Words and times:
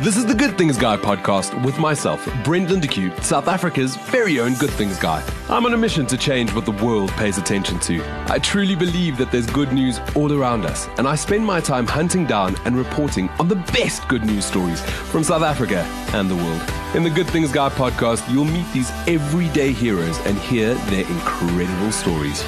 This 0.00 0.16
is 0.16 0.26
the 0.26 0.34
Good 0.34 0.58
Things 0.58 0.76
Guy 0.76 0.96
podcast 0.96 1.64
with 1.64 1.78
myself, 1.78 2.28
Brent 2.42 2.68
Lindeque, 2.68 3.22
South 3.22 3.46
Africa's 3.48 3.96
very 3.96 4.40
own 4.40 4.54
Good 4.54 4.70
Things 4.70 4.98
Guy. 4.98 5.24
I'm 5.48 5.64
on 5.64 5.72
a 5.72 5.78
mission 5.78 6.04
to 6.06 6.18
change 6.18 6.52
what 6.52 6.66
the 6.66 6.72
world 6.72 7.10
pays 7.12 7.38
attention 7.38 7.78
to. 7.80 8.02
I 8.28 8.38
truly 8.40 8.74
believe 8.74 9.16
that 9.18 9.30
there's 9.30 9.46
good 9.46 9.72
news 9.72 10.00
all 10.14 10.32
around 10.32 10.66
us, 10.66 10.88
and 10.98 11.06
I 11.06 11.14
spend 11.14 11.46
my 11.46 11.60
time 11.60 11.86
hunting 11.86 12.26
down 12.26 12.56
and 12.66 12.76
reporting 12.76 13.28
on 13.38 13.48
the 13.48 13.56
best 13.72 14.06
good 14.08 14.24
news 14.24 14.44
stories 14.44 14.82
from 14.82 15.22
South 15.24 15.42
Africa 15.42 15.84
and 16.12 16.28
the 16.28 16.36
world. 16.36 16.62
In 16.94 17.02
the 17.02 17.10
Good 17.10 17.28
Things 17.28 17.52
Guy 17.52 17.70
podcast, 17.70 18.30
you'll 18.30 18.44
meet 18.44 18.70
these 18.72 18.90
everyday 19.06 19.72
heroes 19.72 20.18
and 20.26 20.36
hear 20.36 20.74
their 20.74 21.06
incredible 21.06 21.92
stories. 21.92 22.42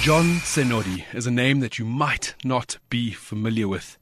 John 0.00 0.36
Tsenoli 0.40 1.04
is 1.12 1.26
a 1.26 1.32
name 1.32 1.60
that 1.60 1.78
you 1.78 1.84
might 1.84 2.34
not 2.44 2.78
be 2.88 3.10
familiar 3.10 3.68
with, 3.68 3.98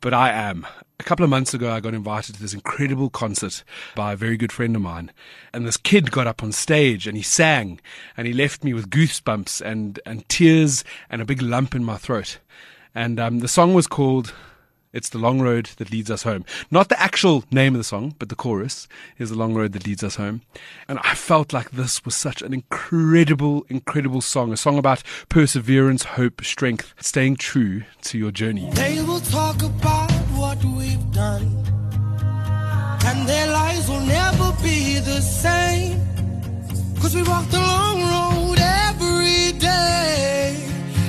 but 0.00 0.14
I 0.14 0.30
am. 0.30 0.66
A 1.02 1.04
couple 1.04 1.24
of 1.24 1.30
months 1.30 1.52
ago, 1.52 1.72
I 1.72 1.80
got 1.80 1.94
invited 1.94 2.36
to 2.36 2.40
this 2.40 2.54
incredible 2.54 3.10
concert 3.10 3.64
by 3.96 4.12
a 4.12 4.16
very 4.16 4.36
good 4.36 4.52
friend 4.52 4.76
of 4.76 4.82
mine. 4.82 5.10
And 5.52 5.66
this 5.66 5.76
kid 5.76 6.12
got 6.12 6.28
up 6.28 6.44
on 6.44 6.52
stage 6.52 7.08
and 7.08 7.16
he 7.16 7.24
sang 7.24 7.80
and 8.16 8.24
he 8.24 8.32
left 8.32 8.62
me 8.62 8.72
with 8.72 8.88
goosebumps 8.88 9.60
and, 9.62 9.98
and 10.06 10.28
tears 10.28 10.84
and 11.10 11.20
a 11.20 11.24
big 11.24 11.42
lump 11.42 11.74
in 11.74 11.82
my 11.82 11.96
throat. 11.96 12.38
And 12.94 13.18
um, 13.18 13.40
the 13.40 13.48
song 13.48 13.74
was 13.74 13.88
called 13.88 14.32
it's 14.92 15.08
the 15.08 15.18
long 15.18 15.40
road 15.40 15.70
that 15.78 15.90
leads 15.90 16.08
us 16.08 16.22
home. 16.22 16.44
Not 16.70 16.88
the 16.88 17.00
actual 17.00 17.44
name 17.50 17.74
of 17.74 17.78
the 17.78 17.84
song, 17.84 18.14
but 18.20 18.28
the 18.28 18.36
chorus 18.36 18.86
is 19.18 19.30
the 19.30 19.36
long 19.36 19.54
road 19.54 19.72
that 19.72 19.86
leads 19.86 20.04
us 20.04 20.16
home. 20.16 20.42
And 20.86 21.00
I 21.02 21.16
felt 21.16 21.52
like 21.52 21.72
this 21.72 22.04
was 22.04 22.14
such 22.14 22.42
an 22.42 22.54
incredible, 22.54 23.64
incredible 23.68 24.20
song. 24.20 24.52
A 24.52 24.56
song 24.56 24.78
about 24.78 25.02
perseverance, 25.30 26.04
hope, 26.04 26.44
strength, 26.44 26.94
staying 27.00 27.36
true 27.36 27.82
to 28.02 28.18
your 28.18 28.30
journey. 28.30 28.70
They 28.74 29.02
will 29.02 29.20
talk 29.20 29.62
about 29.62 30.01
we've 30.64 31.12
done, 31.12 31.46
and 33.04 33.28
their 33.28 33.46
lives 33.52 33.88
will 33.88 34.00
never 34.00 34.52
be 34.62 34.98
the 34.98 35.20
same. 35.20 36.00
Cause 37.00 37.14
we 37.14 37.22
walk 37.22 37.48
the 37.50 37.58
long 37.58 38.00
road 38.00 38.58
every 38.60 39.58
day. 39.58 40.56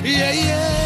Yeah, 0.02 0.32
yeah. 0.32 0.84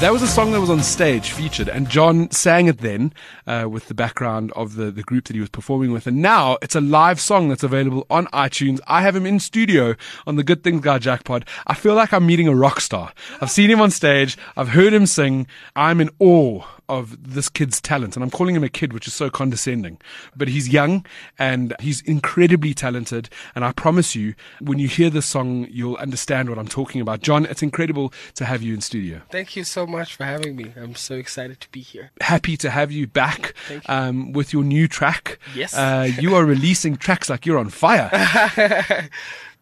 That 0.00 0.12
was 0.12 0.22
a 0.22 0.28
song 0.28 0.52
that 0.52 0.60
was 0.60 0.70
on 0.70 0.80
stage 0.82 1.32
featured, 1.32 1.68
and 1.68 1.88
John 1.90 2.30
sang 2.30 2.68
it 2.68 2.78
then 2.78 3.12
uh, 3.48 3.66
with 3.68 3.88
the 3.88 3.94
background 3.94 4.52
of 4.52 4.76
the, 4.76 4.92
the 4.92 5.02
group 5.02 5.24
that 5.24 5.34
he 5.34 5.40
was 5.40 5.50
performing 5.50 5.90
with. 5.90 6.06
And 6.06 6.22
now 6.22 6.56
it's 6.62 6.76
a 6.76 6.80
live 6.80 7.20
song 7.20 7.48
that's 7.48 7.64
available 7.64 8.06
on 8.08 8.26
iTunes. 8.28 8.78
I 8.86 9.02
have 9.02 9.16
him 9.16 9.26
in 9.26 9.40
studio 9.40 9.96
on 10.24 10.36
the 10.36 10.44
Good 10.44 10.62
Things 10.62 10.82
Guy 10.82 10.98
Jackpot. 10.98 11.46
I 11.66 11.74
feel 11.74 11.94
like 11.94 12.12
I'm 12.12 12.26
meeting 12.26 12.46
a 12.46 12.54
rock 12.54 12.80
star. 12.80 13.12
I've 13.40 13.50
seen 13.50 13.70
him 13.70 13.80
on 13.80 13.90
stage, 13.90 14.38
I've 14.56 14.68
heard 14.68 14.92
him 14.92 15.04
sing. 15.04 15.48
I'm 15.74 16.00
in 16.00 16.10
awe 16.20 16.64
of 16.88 17.34
this 17.34 17.48
kid's 17.48 17.80
talent. 17.80 18.16
And 18.16 18.22
I'm 18.22 18.30
calling 18.30 18.54
him 18.54 18.64
a 18.64 18.68
kid, 18.68 18.92
which 18.92 19.06
is 19.06 19.14
so 19.14 19.30
condescending. 19.30 19.98
But 20.36 20.48
he's 20.48 20.68
young 20.68 21.04
and 21.38 21.74
he's 21.80 22.00
incredibly 22.02 22.74
talented. 22.74 23.28
And 23.54 23.64
I 23.64 23.72
promise 23.72 24.14
you, 24.14 24.34
when 24.60 24.78
you 24.78 24.88
hear 24.88 25.10
this 25.10 25.26
song, 25.26 25.66
you'll 25.70 25.96
understand 25.96 26.48
what 26.48 26.58
I'm 26.58 26.68
talking 26.68 27.00
about. 27.00 27.20
John, 27.20 27.44
it's 27.46 27.62
incredible 27.62 28.12
to 28.34 28.44
have 28.44 28.62
you 28.62 28.74
in 28.74 28.80
studio. 28.80 29.22
Thank 29.30 29.56
you 29.56 29.64
so 29.64 29.86
much 29.86 30.14
for 30.14 30.24
having 30.24 30.56
me. 30.56 30.72
I'm 30.76 30.94
so 30.94 31.14
excited 31.16 31.60
to 31.60 31.70
be 31.70 31.80
here. 31.80 32.10
Happy 32.20 32.56
to 32.58 32.70
have 32.70 32.90
you 32.90 33.06
back 33.06 33.54
you. 33.70 33.80
um, 33.86 34.32
with 34.32 34.52
your 34.52 34.64
new 34.64 34.88
track. 34.88 35.38
Yes. 35.54 35.74
Uh, 35.76 36.08
you 36.20 36.34
are 36.34 36.44
releasing 36.44 36.96
tracks 36.96 37.28
like 37.28 37.46
you're 37.46 37.58
on 37.58 37.68
fire. 37.68 38.10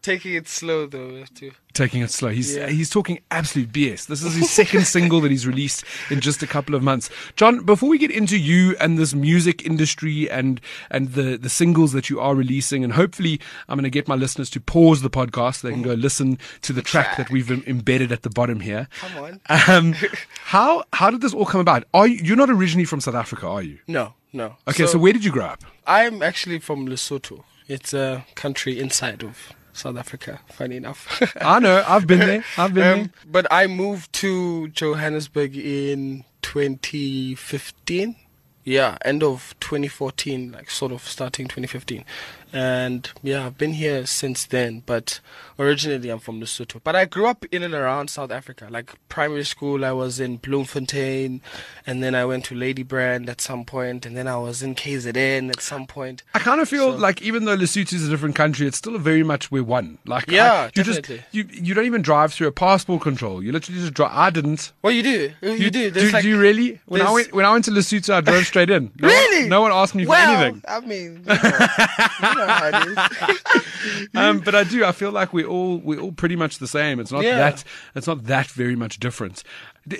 Taking 0.07 0.33
it 0.35 0.47
slow 0.47 0.85
though. 0.87 1.09
we 1.13 1.19
have 1.19 1.33
to- 1.35 1.51
taking 1.73 2.01
it 2.01 2.09
slow. 2.09 2.29
He's 2.29 2.55
Yeah. 2.55 2.69
he's 2.69 2.89
talking 2.89 3.19
absolute 3.29 3.71
BS. 3.71 4.07
This 4.07 4.23
is 4.23 4.33
his 4.35 4.49
second 4.61 4.87
single 4.87 5.19
that 5.21 5.29
he's 5.31 5.45
released 5.45 5.83
in 6.09 6.21
just 6.21 6.41
a 6.41 6.47
couple 6.47 6.73
of 6.75 6.81
months. 6.81 7.09
John, 7.35 7.63
before 7.65 7.89
we 7.89 7.97
get 7.99 8.09
into 8.09 8.37
you 8.37 8.75
and 8.79 8.97
this 8.97 9.13
music 9.13 9.57
industry 9.65 10.29
and 10.37 10.59
and 10.89 11.03
the 11.17 11.37
the 11.37 11.49
singles 11.49 11.91
that 11.91 12.09
you 12.09 12.19
are 12.19 12.33
releasing, 12.35 12.83
and 12.85 12.93
hopefully 12.93 13.39
I'm 13.67 13.75
going 13.77 13.83
to 13.91 13.97
get 13.99 14.07
my 14.07 14.15
listeners 14.15 14.49
to 14.51 14.59
pause 14.61 15.01
the 15.01 15.09
podcast. 15.19 15.55
so 15.57 15.67
They 15.67 15.73
can 15.73 15.83
go 15.83 15.93
listen 15.93 16.39
to 16.61 16.71
the 16.73 16.81
track 16.81 17.17
that 17.17 17.29
we've 17.29 17.51
embedded 17.67 18.11
at 18.11 18.21
the 18.23 18.29
bottom 18.39 18.59
here. 18.61 18.87
Come 19.01 19.17
on. 19.25 19.41
Um, 19.67 19.93
how 20.55 20.83
how 20.93 21.11
did 21.11 21.21
this 21.21 21.33
all 21.33 21.45
come 21.45 21.61
about? 21.61 21.83
Are 21.93 22.07
you, 22.07 22.17
you're 22.23 22.37
not 22.43 22.49
originally 22.49 22.85
from 22.85 23.01
South 23.01 23.15
Africa, 23.15 23.45
are 23.47 23.61
you? 23.61 23.77
No, 23.87 24.13
no. 24.33 24.55
Okay, 24.67 24.85
so, 24.87 24.97
where 24.97 25.13
did 25.13 25.23
you 25.25 25.31
grow 25.31 25.45
up? 25.45 25.61
I'm 25.85 26.23
actually 26.23 26.59
from 26.59 26.87
Lesotho. 26.87 27.43
It's 27.67 27.93
a 27.93 28.25
country 28.35 28.79
inside 28.79 29.21
of 29.23 29.35
South 29.77 29.97
Africa. 29.97 30.39
Funny 30.49 30.77
enough. 30.77 31.21
I 31.41 31.59
know. 31.59 31.83
I've 31.87 32.07
been 32.07 32.19
there. 32.19 32.43
I've 32.57 32.73
been 32.73 32.83
there. 32.83 33.03
um, 33.05 33.11
but 33.25 33.45
I 33.51 33.67
moved 33.67 34.11
to 34.13 34.67
Johannesburg 34.69 35.55
in 35.55 36.25
2015. 36.41 38.15
Yeah, 38.63 38.97
end 39.05 39.23
of 39.23 39.55
2014, 39.61 40.51
like 40.51 40.69
sort 40.69 40.91
of 40.91 41.01
starting 41.01 41.45
2015. 41.47 42.03
And 42.53 43.09
yeah, 43.21 43.45
I've 43.45 43.57
been 43.57 43.73
here 43.73 44.05
since 44.05 44.45
then, 44.45 44.83
but 44.85 45.19
originally 45.59 46.09
I'm 46.09 46.19
from 46.19 46.39
Lesotho. 46.39 46.79
But 46.83 46.95
I 46.95 47.05
grew 47.05 47.27
up 47.27 47.43
in 47.51 47.61
and 47.63 47.73
around 47.73 48.09
South 48.09 48.31
Africa. 48.31 48.67
Like 48.69 48.93
primary 49.09 49.43
school, 49.43 49.83
I 49.83 49.91
was 49.91 50.19
in 50.19 50.37
Bloemfontein, 50.37 51.41
and 51.85 52.01
then 52.03 52.15
I 52.15 52.25
went 52.25 52.45
to 52.45 52.55
Ladybrand 52.55 53.27
at 53.29 53.41
some 53.41 53.65
point, 53.65 54.05
and 54.05 54.15
then 54.15 54.27
I 54.27 54.37
was 54.37 54.63
in 54.63 54.75
KZN 54.75 55.49
at 55.49 55.61
some 55.61 55.85
point. 55.87 56.23
I 56.33 56.39
kind 56.39 56.61
of 56.61 56.69
feel 56.69 56.93
So- 56.93 56.97
like 56.97 57.21
even 57.21 57.45
though 57.45 57.57
Lesotho 57.57 57.93
is 57.93 58.07
a 58.07 58.09
different 58.09 58.35
country, 58.35 58.67
it's 58.67 58.77
still 58.77 58.97
very 58.97 59.23
much 59.23 59.51
we're 59.51 59.63
one. 59.63 59.97
Like 60.05 60.29
Yeah, 60.29 60.53
I, 60.53 60.65
you 60.67 60.71
definitely. 60.83 61.17
just 61.17 61.33
you 61.33 61.47
you 61.51 61.73
don't 61.73 61.85
even 61.85 62.01
drive 62.01 62.33
through 62.33 62.47
a 62.47 62.51
passport 62.51 63.01
control. 63.01 63.43
You 63.43 63.51
literally 63.51 63.81
just 63.81 63.93
drive. 63.93 64.11
I 64.13 64.29
didn't. 64.29 64.71
Well, 64.81 64.93
you 64.93 65.03
do. 65.03 65.31
You, 65.41 65.69
do. 65.69 65.91
There's 65.91 66.07
Do, 66.07 66.11
like, 66.13 66.23
do 66.23 66.29
you 66.29 66.39
really? 66.39 66.79
When 66.85 67.01
I 67.01 67.11
went 67.11 67.33
when 67.33 67.45
I 67.45 67.51
went 67.51 67.65
to 67.65 67.71
Lesotho, 67.71 68.13
I 68.13 68.21
drove 68.21 68.45
straight 68.45 68.69
in. 68.69 68.91
No 68.99 69.07
Really? 69.07 69.41
One, 69.43 69.49
no 69.49 69.61
one 69.61 69.71
asked 69.71 69.95
me 69.95 70.05
for 70.05 70.09
well, 70.11 70.41
anything. 70.41 70.63
I 70.67 70.79
mean, 70.81 71.23
you 71.27 72.35
know, 72.35 72.36
you 72.39 72.45
know 72.45 72.53
how 72.53 72.67
it 72.69 72.87
is. 72.87 74.07
Um, 74.15 74.39
but 74.39 74.55
I 74.55 74.63
do. 74.63 74.83
I 74.85 74.91
feel 74.91 75.11
like 75.11 75.33
we're 75.33 75.47
all 75.47 75.77
we're 75.77 75.99
all 75.99 76.11
pretty 76.11 76.35
much 76.35 76.59
the 76.59 76.67
same. 76.67 76.99
It's 76.99 77.11
not 77.11 77.23
Yeah. 77.23 77.37
that 77.37 77.63
it's 77.95 78.07
not 78.07 78.25
that 78.25 78.47
very 78.47 78.75
much 78.75 78.99
different. 78.99 79.43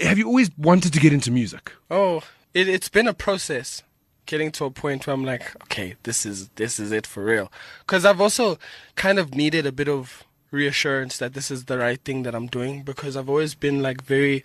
Have 0.02 0.18
you 0.18 0.28
always 0.28 0.50
wanted 0.58 0.94
to 0.94 1.00
get 1.00 1.14
into 1.14 1.32
music? 1.32 1.72
Oh, 1.90 2.22
it, 2.54 2.68
it's 2.68 2.90
been 2.90 3.08
a 3.08 3.14
process 3.14 3.84
getting 4.26 4.52
to 4.52 4.66
a 4.66 4.72
point 4.72 5.08
where 5.08 5.14
I'm 5.14 5.24
like, 5.24 5.56
okay, 5.64 5.96
this 6.04 6.26
is 6.26 6.50
this 6.56 6.80
is 6.80 6.92
it 6.92 7.08
for 7.08 7.24
real. 7.24 7.52
Because 7.86 8.04
I've 8.06 8.20
also 8.22 8.58
kind 8.96 9.20
of 9.20 9.34
needed 9.34 9.66
a 9.66 9.72
bit 9.72 9.88
of 9.88 10.24
reassurance 10.52 11.18
that 11.18 11.34
this 11.34 11.50
is 11.52 11.66
the 11.66 11.78
right 11.78 12.02
thing 12.04 12.24
that 12.24 12.36
I'm 12.36 12.48
doing. 12.48 12.84
Because 12.84 13.16
I've 13.16 13.30
always 13.30 13.56
been 13.56 13.82
like 13.82 14.02
very, 14.04 14.44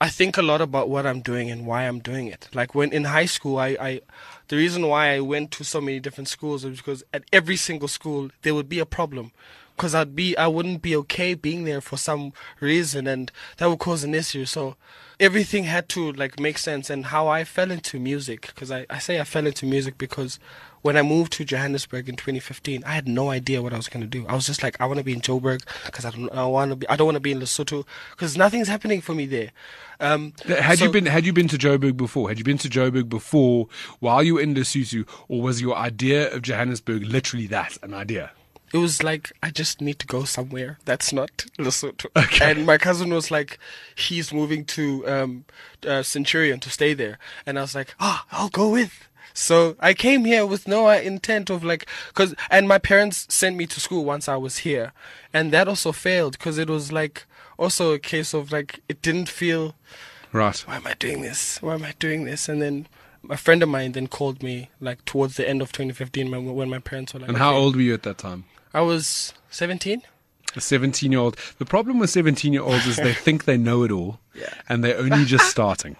I 0.00 0.08
think 0.08 0.36
a 0.38 0.42
lot 0.42 0.60
about 0.62 0.88
what 0.88 1.04
I'm 1.06 1.20
doing 1.20 1.50
and 1.50 1.66
why 1.66 1.82
I'm 1.84 1.98
doing 1.98 2.26
it. 2.28 2.48
Like 2.54 2.74
when 2.74 2.92
in 2.92 3.04
high 3.04 3.26
school, 3.26 3.58
I, 3.58 3.76
I 3.80 4.00
the 4.48 4.56
reason 4.56 4.86
why 4.88 5.14
I 5.14 5.20
went 5.20 5.50
to 5.52 5.64
so 5.64 5.80
many 5.80 6.00
different 6.00 6.28
schools 6.28 6.64
is 6.64 6.78
because 6.78 7.02
at 7.12 7.24
every 7.32 7.56
single 7.56 7.88
school 7.88 8.30
there 8.42 8.54
would 8.54 8.68
be 8.68 8.78
a 8.78 8.86
problem. 8.86 9.32
Because 9.76 9.94
I'd 9.94 10.14
be, 10.14 10.36
I 10.36 10.46
wouldn't 10.46 10.82
be 10.82 10.94
okay 10.96 11.34
being 11.34 11.64
there 11.64 11.80
for 11.80 11.96
some 11.96 12.32
reason, 12.60 13.06
and 13.06 13.30
that 13.56 13.68
would 13.68 13.80
cause 13.80 14.04
an 14.04 14.14
issue. 14.14 14.44
So 14.44 14.76
everything 15.18 15.64
had 15.64 15.88
to 15.90 16.12
like 16.12 16.38
make 16.38 16.58
sense. 16.58 16.90
And 16.90 17.06
how 17.06 17.28
I 17.28 17.44
fell 17.44 17.70
into 17.70 17.98
music, 17.98 18.46
because 18.48 18.70
I, 18.70 18.86
I 18.88 18.98
say 18.98 19.20
I 19.20 19.24
fell 19.24 19.46
into 19.46 19.66
music 19.66 19.98
because 19.98 20.38
when 20.82 20.98
I 20.98 21.02
moved 21.02 21.32
to 21.34 21.44
Johannesburg 21.46 22.10
in 22.10 22.16
2015, 22.16 22.84
I 22.84 22.92
had 22.92 23.08
no 23.08 23.30
idea 23.30 23.62
what 23.62 23.72
I 23.72 23.76
was 23.76 23.88
gonna 23.88 24.06
do. 24.06 24.26
I 24.28 24.34
was 24.34 24.46
just 24.46 24.62
like, 24.62 24.78
I 24.80 24.86
want 24.86 24.98
to 24.98 25.04
be 25.04 25.14
in 25.14 25.22
Joburg 25.22 25.62
because 25.86 26.04
I 26.04 26.10
don't, 26.10 26.30
I 26.30 26.44
want 26.44 26.70
to 26.72 26.76
be, 26.76 26.88
I 26.88 26.96
don't 26.96 27.06
want 27.06 27.16
to 27.16 27.20
be 27.20 27.32
in 27.32 27.40
Lesotho 27.40 27.86
because 28.10 28.36
nothing's 28.36 28.68
happening 28.68 29.00
for 29.00 29.14
me 29.14 29.24
there. 29.26 29.50
Um, 29.98 30.34
Had 30.46 30.78
so- 30.78 30.84
you 30.84 30.90
been 30.92 31.06
had 31.06 31.24
you 31.24 31.32
been 31.32 31.48
to 31.48 31.56
Joburg 31.56 31.96
before? 31.96 32.28
Had 32.28 32.38
you 32.38 32.44
been 32.44 32.58
to 32.58 32.68
Joburg 32.68 33.08
before 33.08 33.68
while 34.00 34.22
you 34.22 34.34
were 34.34 34.40
in 34.40 34.54
Lesotho, 34.54 35.08
or 35.28 35.40
was 35.40 35.60
your 35.60 35.74
idea 35.74 36.30
of 36.32 36.42
Johannesburg 36.42 37.04
literally 37.04 37.46
that 37.46 37.78
an 37.82 37.94
idea? 37.94 38.32
It 38.74 38.78
was 38.78 39.02
like 39.02 39.32
I 39.42 39.50
just 39.50 39.80
need 39.80 39.98
to 40.00 40.06
go 40.06 40.24
somewhere 40.24 40.78
that's 40.84 41.12
not 41.12 41.30
Lesotho. 41.58 42.06
Okay. 42.24 42.50
And 42.50 42.66
my 42.66 42.76
cousin 42.78 43.10
was 43.14 43.30
like, 43.30 43.58
he's 43.94 44.32
moving 44.32 44.64
to 44.76 44.82
um, 45.08 45.44
uh, 45.86 46.02
Centurion 46.02 46.60
to 46.60 46.70
stay 46.70 46.92
there, 46.94 47.16
and 47.46 47.58
I 47.58 47.62
was 47.62 47.74
like, 47.74 47.94
ah, 48.00 48.26
I'll 48.32 48.50
go 48.50 48.68
with. 48.70 48.92
So 49.32 49.76
I 49.80 49.94
came 49.94 50.24
here 50.24 50.44
with 50.46 50.68
no 50.68 50.88
uh, 50.88 50.94
intent 51.12 51.50
of 51.50 51.64
like, 51.64 51.86
cause, 52.14 52.34
and 52.50 52.68
my 52.68 52.78
parents 52.78 53.26
sent 53.32 53.56
me 53.56 53.66
to 53.66 53.80
school 53.80 54.04
once 54.04 54.28
I 54.28 54.36
was 54.36 54.58
here, 54.58 54.92
and 55.32 55.52
that 55.52 55.68
also 55.68 55.92
failed 55.92 56.32
because 56.38 56.58
it 56.58 56.68
was 56.68 56.90
like 56.92 57.26
also 57.58 57.92
a 57.92 57.98
case 57.98 58.34
of 58.34 58.50
like 58.52 58.80
it 58.88 59.02
didn't 59.02 59.28
feel 59.28 59.74
Right. 60.32 60.58
why 60.66 60.76
am 60.76 60.86
I 60.86 60.94
doing 60.94 61.22
this? 61.22 61.62
Why 61.62 61.74
am 61.74 61.84
I 61.84 61.94
doing 62.00 62.24
this? 62.24 62.48
And 62.48 62.60
then 62.60 62.86
a 63.30 63.36
friend 63.36 63.62
of 63.62 63.68
mine 63.68 63.92
then 63.92 64.06
called 64.06 64.42
me 64.42 64.70
like 64.80 65.04
towards 65.04 65.36
the 65.36 65.48
end 65.48 65.62
of 65.62 65.72
2015 65.72 66.30
when, 66.30 66.54
when 66.54 66.68
my 66.70 66.78
parents 66.78 67.14
were 67.14 67.20
like, 67.20 67.28
And 67.28 67.38
how 67.38 67.50
"Okay." 67.50 67.58
old 67.58 67.76
were 67.76 67.82
you 67.82 67.94
at 67.94 68.02
that 68.04 68.18
time? 68.18 68.44
I 68.72 68.80
was 68.80 69.32
17. 69.50 70.02
A 70.56 70.60
17 70.60 71.10
year 71.12 71.20
old. 71.20 71.36
The 71.58 71.64
problem 71.64 71.98
with 71.98 72.10
17 72.10 72.52
year 72.52 72.62
olds 72.62 72.86
is 72.86 72.96
they 72.96 73.12
think 73.26 73.44
they 73.44 73.56
know 73.56 73.82
it 73.84 73.90
all 73.90 74.20
Yeah. 74.34 74.52
and 74.68 74.82
they're 74.84 74.98
only 74.98 75.24
just 75.24 75.48
starting. 75.56 75.96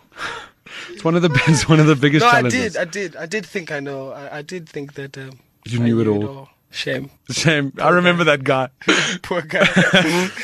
It's 0.91 1.05
one 1.05 1.15
of 1.15 1.23
the 1.23 1.31
it's 1.47 1.69
one 1.69 1.81
of 1.81 1.87
the 1.87 1.97
biggest 1.97 2.25
No, 2.25 2.29
I 2.31 2.33
challenges. 2.35 2.73
did, 2.73 2.77
I 2.81 2.85
did, 2.85 3.17
I 3.17 3.27
did 3.27 3.47
think 3.47 3.71
I 3.73 3.81
know. 3.81 4.11
I, 4.11 4.39
I 4.39 4.43
did 4.43 4.69
think 4.69 4.95
that 4.95 5.17
um, 5.19 5.39
You 5.67 5.81
I 5.81 5.85
knew 5.85 6.01
it 6.01 6.07
all. 6.09 6.49
Shame, 6.75 7.11
Shame. 7.31 7.73
I 7.81 7.91
remember 7.91 8.25
that 8.25 8.43
guy. 8.43 8.69
poor 9.23 9.43
guy. 9.43 9.65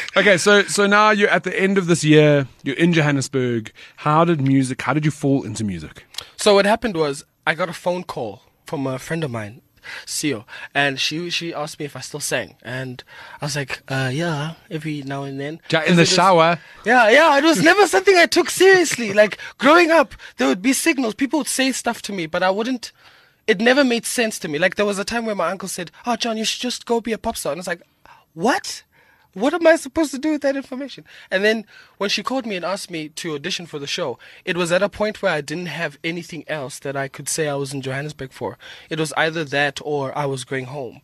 Okay, 0.16 0.36
so 0.38 0.62
so 0.62 0.86
now 0.86 1.10
you're 1.10 1.28
at 1.28 1.42
the 1.42 1.60
end 1.60 1.76
of 1.76 1.86
this 1.88 2.04
year. 2.04 2.46
You're 2.62 2.76
in 2.76 2.92
Johannesburg. 2.92 3.72
How 3.96 4.24
did 4.24 4.40
music? 4.40 4.80
How 4.82 4.94
did 4.94 5.04
you 5.04 5.10
fall 5.10 5.42
into 5.42 5.64
music? 5.64 6.04
So 6.36 6.54
what 6.54 6.66
happened 6.66 6.96
was 6.96 7.24
I 7.46 7.54
got 7.54 7.68
a 7.68 7.72
phone 7.72 8.04
call 8.04 8.42
from 8.64 8.86
a 8.86 8.98
friend 9.00 9.24
of 9.24 9.30
mine, 9.32 9.60
Sio, 10.06 10.44
and 10.72 11.00
she 11.00 11.30
she 11.30 11.52
asked 11.52 11.80
me 11.80 11.84
if 11.86 11.96
I 11.96 12.00
still 12.00 12.20
sang, 12.20 12.54
and 12.62 13.02
I 13.42 13.46
was 13.46 13.56
like, 13.56 13.82
uh, 13.88 14.10
yeah, 14.12 14.54
every 14.70 15.02
now 15.02 15.24
and 15.24 15.40
then. 15.40 15.60
Ja- 15.68 15.82
in 15.82 15.96
the 15.96 16.02
was- 16.02 16.12
shower. 16.14 16.58
Yeah, 16.84 17.10
yeah, 17.10 17.38
it 17.38 17.44
was 17.44 17.60
never 17.60 17.88
something 17.88 18.16
I 18.16 18.26
took 18.26 18.50
seriously. 18.50 19.12
Like 19.12 19.36
growing 19.58 19.90
up, 19.90 20.14
there 20.36 20.46
would 20.46 20.62
be 20.62 20.74
signals. 20.74 21.14
People 21.14 21.40
would 21.40 21.48
say 21.48 21.72
stuff 21.72 22.02
to 22.02 22.12
me, 22.12 22.26
but 22.26 22.44
I 22.44 22.50
wouldn't. 22.50 22.92
It 23.50 23.60
never 23.60 23.82
made 23.82 24.06
sense 24.06 24.38
to 24.38 24.48
me. 24.48 24.60
Like 24.60 24.76
there 24.76 24.86
was 24.86 25.00
a 25.00 25.04
time 25.04 25.26
where 25.26 25.34
my 25.34 25.50
uncle 25.50 25.66
said, 25.68 25.90
"Oh, 26.06 26.14
John, 26.14 26.36
you 26.36 26.44
should 26.44 26.62
just 26.62 26.86
go 26.86 27.00
be 27.00 27.10
a 27.10 27.18
pop 27.18 27.36
star," 27.36 27.50
and 27.50 27.58
I 27.58 27.62
was 27.62 27.66
like, 27.66 27.82
"What? 28.32 28.84
What 29.32 29.54
am 29.54 29.66
I 29.66 29.74
supposed 29.74 30.12
to 30.12 30.20
do 30.20 30.30
with 30.30 30.42
that 30.42 30.54
information?" 30.54 31.04
And 31.32 31.42
then 31.42 31.66
when 31.98 32.10
she 32.10 32.22
called 32.22 32.46
me 32.46 32.54
and 32.54 32.64
asked 32.64 32.92
me 32.92 33.08
to 33.08 33.34
audition 33.34 33.66
for 33.66 33.80
the 33.80 33.88
show, 33.88 34.20
it 34.44 34.56
was 34.56 34.70
at 34.70 34.84
a 34.84 34.88
point 34.88 35.20
where 35.20 35.32
I 35.32 35.40
didn't 35.40 35.66
have 35.66 35.98
anything 36.04 36.44
else 36.46 36.78
that 36.78 36.96
I 36.96 37.08
could 37.08 37.28
say 37.28 37.48
I 37.48 37.56
was 37.56 37.74
in 37.74 37.82
Johannesburg 37.82 38.30
for. 38.30 38.56
It 38.88 39.00
was 39.00 39.12
either 39.16 39.42
that 39.42 39.80
or 39.82 40.16
I 40.16 40.26
was 40.26 40.44
going 40.44 40.66
home. 40.66 41.00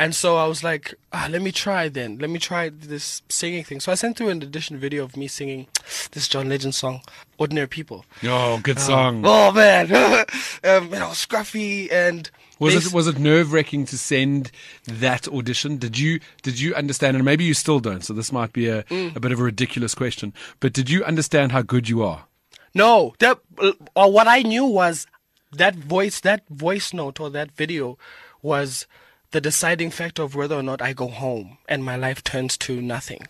And 0.00 0.14
so 0.14 0.36
I 0.38 0.46
was 0.46 0.64
like, 0.64 0.94
ah, 1.12 1.28
let 1.30 1.42
me 1.42 1.52
try 1.52 1.90
then. 1.90 2.16
Let 2.16 2.30
me 2.30 2.38
try 2.38 2.70
this 2.70 3.20
singing 3.28 3.64
thing. 3.64 3.80
So 3.80 3.92
I 3.92 3.96
sent 3.96 4.16
through 4.16 4.30
an 4.30 4.42
audition 4.42 4.78
video 4.78 5.04
of 5.04 5.14
me 5.14 5.28
singing 5.28 5.66
this 6.12 6.26
John 6.26 6.48
Legend 6.48 6.74
song, 6.74 7.02
Ordinary 7.36 7.66
People. 7.68 8.06
Oh, 8.24 8.58
good 8.62 8.78
song. 8.78 9.22
Oh 9.26 9.52
man, 9.52 9.92
um, 10.64 10.84
you 10.84 10.98
know, 10.98 11.12
scruffy 11.12 11.92
and 11.92 12.30
Was 12.58 12.86
it 12.86 12.94
was 12.94 13.08
it 13.08 13.18
nerve 13.18 13.52
wracking 13.52 13.84
to 13.92 13.98
send 13.98 14.50
that 14.86 15.28
audition? 15.28 15.76
Did 15.76 15.98
you 15.98 16.18
did 16.42 16.58
you 16.58 16.74
understand? 16.74 17.16
And 17.16 17.24
maybe 17.26 17.44
you 17.44 17.52
still 17.52 17.78
don't. 17.78 18.02
So 18.02 18.14
this 18.14 18.32
might 18.32 18.54
be 18.54 18.68
a, 18.68 18.84
Mm. 18.84 19.14
a 19.16 19.20
bit 19.20 19.32
of 19.32 19.38
a 19.40 19.44
ridiculous 19.44 19.94
question. 19.94 20.32
But 20.60 20.72
did 20.72 20.88
you 20.88 21.04
understand 21.04 21.52
how 21.52 21.60
good 21.60 21.90
you 21.90 22.02
are? 22.02 22.24
No, 22.74 23.12
that 23.18 23.38
uh, 23.58 23.72
or 23.94 24.10
what 24.10 24.26
I 24.26 24.40
knew 24.40 24.64
was 24.64 25.06
that 25.52 25.74
voice, 25.74 26.20
that 26.20 26.48
voice 26.48 26.94
note 26.94 27.20
or 27.20 27.28
that 27.28 27.50
video 27.52 27.98
was 28.40 28.86
the 29.32 29.40
deciding 29.40 29.90
factor 29.90 30.22
of 30.22 30.34
whether 30.34 30.56
or 30.56 30.62
not 30.62 30.82
I 30.82 30.92
go 30.92 31.08
home 31.08 31.58
and 31.68 31.84
my 31.84 31.96
life 31.96 32.22
turns 32.24 32.56
to 32.58 32.80
nothing. 32.80 33.26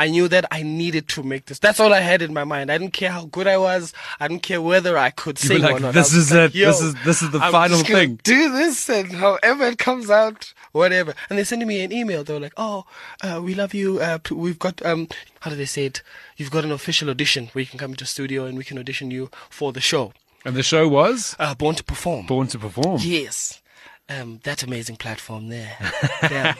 I 0.00 0.06
knew 0.08 0.28
that 0.28 0.44
I 0.52 0.62
needed 0.62 1.08
to 1.08 1.24
make 1.24 1.46
this. 1.46 1.58
That's 1.58 1.80
all 1.80 1.92
I 1.92 2.00
had 2.00 2.22
in 2.22 2.32
my 2.32 2.44
mind. 2.44 2.70
I 2.70 2.78
didn't 2.78 2.92
care 2.92 3.10
how 3.10 3.24
good 3.24 3.48
I 3.48 3.56
was. 3.58 3.92
I 4.20 4.28
didn't 4.28 4.44
care 4.44 4.62
whether 4.62 4.96
I 4.96 5.10
could 5.10 5.38
sing 5.38 5.60
like, 5.60 5.74
or 5.74 5.80
not. 5.80 5.92
"This 5.94 6.14
is 6.14 6.30
like, 6.30 6.54
it. 6.54 6.58
This 6.66 6.80
is- 6.80 6.94
this 7.04 7.20
is 7.20 7.30
the 7.32 7.40
I'm 7.40 7.50
final 7.50 7.82
thing." 7.82 8.20
Do 8.22 8.52
this, 8.52 8.88
and 8.88 9.10
however 9.10 9.64
it 9.66 9.78
comes 9.78 10.08
out, 10.08 10.54
whatever. 10.70 11.14
And 11.28 11.36
they 11.36 11.42
sent 11.42 11.66
me 11.66 11.80
an 11.82 11.90
email. 11.92 12.22
They 12.22 12.32
were 12.32 12.38
like, 12.38 12.52
"Oh, 12.56 12.86
uh, 13.22 13.40
we 13.42 13.54
love 13.54 13.74
you. 13.74 13.98
Uh, 13.98 14.18
we've 14.30 14.60
got 14.60 14.80
um, 14.86 15.08
how 15.40 15.50
do 15.50 15.56
they 15.56 15.64
say 15.66 15.86
it? 15.86 16.02
You've 16.36 16.52
got 16.52 16.62
an 16.64 16.70
official 16.70 17.10
audition 17.10 17.48
where 17.48 17.62
you 17.62 17.66
can 17.66 17.80
come 17.80 17.90
into 17.90 18.06
studio 18.06 18.44
and 18.44 18.56
we 18.56 18.62
can 18.62 18.78
audition 18.78 19.10
you 19.10 19.32
for 19.50 19.72
the 19.72 19.80
show. 19.80 20.12
And 20.44 20.54
the 20.54 20.62
show 20.62 20.86
was 20.86 21.34
Uh, 21.40 21.56
Born 21.56 21.74
to 21.74 21.82
Perform. 21.82 22.26
Born 22.26 22.46
to 22.48 22.58
Perform. 22.60 23.00
Yes. 23.02 23.60
Um, 24.08 24.40
that 24.44 24.62
amazing 24.62 24.96
platform 24.96 25.48
there. 25.48 25.76
yeah. 26.22 26.54